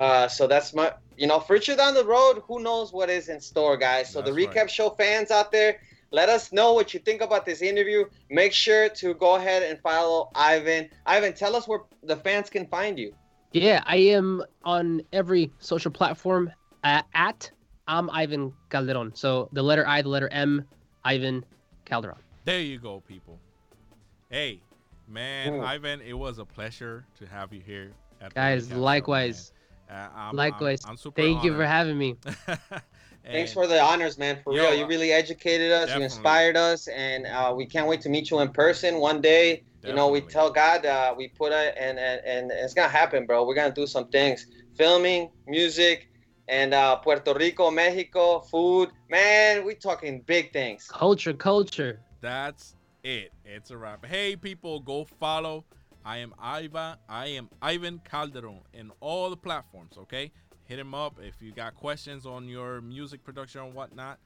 [0.00, 0.06] Soon.
[0.08, 3.40] Uh, so that's my, you know, future down the road, who knows what is in
[3.40, 4.10] store, guys.
[4.10, 4.70] So the recap right.
[4.70, 5.78] show fans out there,
[6.10, 8.04] let us know what you think about this interview.
[8.30, 10.88] Make sure to go ahead and follow Ivan.
[11.06, 13.14] Ivan, tell us where the fans can find you.
[13.52, 16.52] Yeah, I am on every social platform
[16.84, 17.50] uh, at
[17.88, 19.14] I'm Ivan Calderon.
[19.14, 20.64] So the letter I, the letter M,
[21.04, 21.44] Ivan
[21.84, 22.18] Calderon.
[22.44, 23.38] There you go, people.
[24.30, 24.60] Hey,
[25.08, 25.64] man, Mm.
[25.66, 27.90] Ivan, it was a pleasure to have you here.
[28.20, 29.52] At the Guys, Recap Show, likewise.
[29.52, 29.56] man.
[29.56, 29.59] Uh,
[29.90, 30.80] I'm- Likewise.
[30.84, 32.16] I'm, I'm super Thank you for having me.
[33.24, 34.40] Thanks for the honors, man.
[34.42, 35.86] For Yo, real, you uh, really educated us.
[35.86, 36.00] definitely.
[36.00, 39.62] You inspired us, and uh, we can't wait to meet you in person one day.
[39.84, 43.26] You know, we tell God uh, we put it, and, and and it's gonna happen,
[43.26, 43.46] bro.
[43.46, 46.08] We're gonna do some things: filming, music,
[46.48, 48.90] and uh, Puerto Rico, Mexico, food.
[49.08, 50.86] Man, we talking big things.
[50.88, 52.00] Culture, culture.
[52.20, 53.32] That's it.
[53.44, 54.04] It's a wrap.
[54.04, 55.64] Hey, people, go follow.
[56.04, 56.96] I am Ivan.
[57.08, 59.96] I am Ivan Calderon in all the platforms.
[59.98, 60.32] Okay,
[60.64, 64.18] hit him up if you got questions on your music production or whatnot.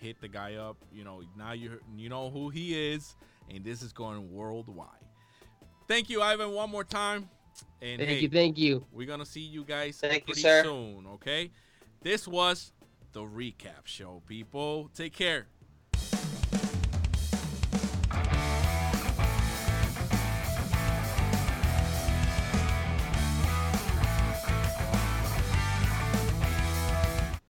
[0.00, 0.76] Hit the guy up.
[0.92, 3.16] You know now you you know who he is,
[3.48, 4.88] and this is going worldwide.
[5.88, 7.28] Thank you, Ivan, one more time.
[7.82, 8.86] And Thank hey, you, thank you.
[8.92, 10.62] we're gonna see you guys Thank you, pretty sir.
[10.62, 11.06] soon.
[11.14, 11.50] Okay,
[12.02, 12.72] this was
[13.12, 14.90] the recap show, people.
[14.94, 15.46] Take care.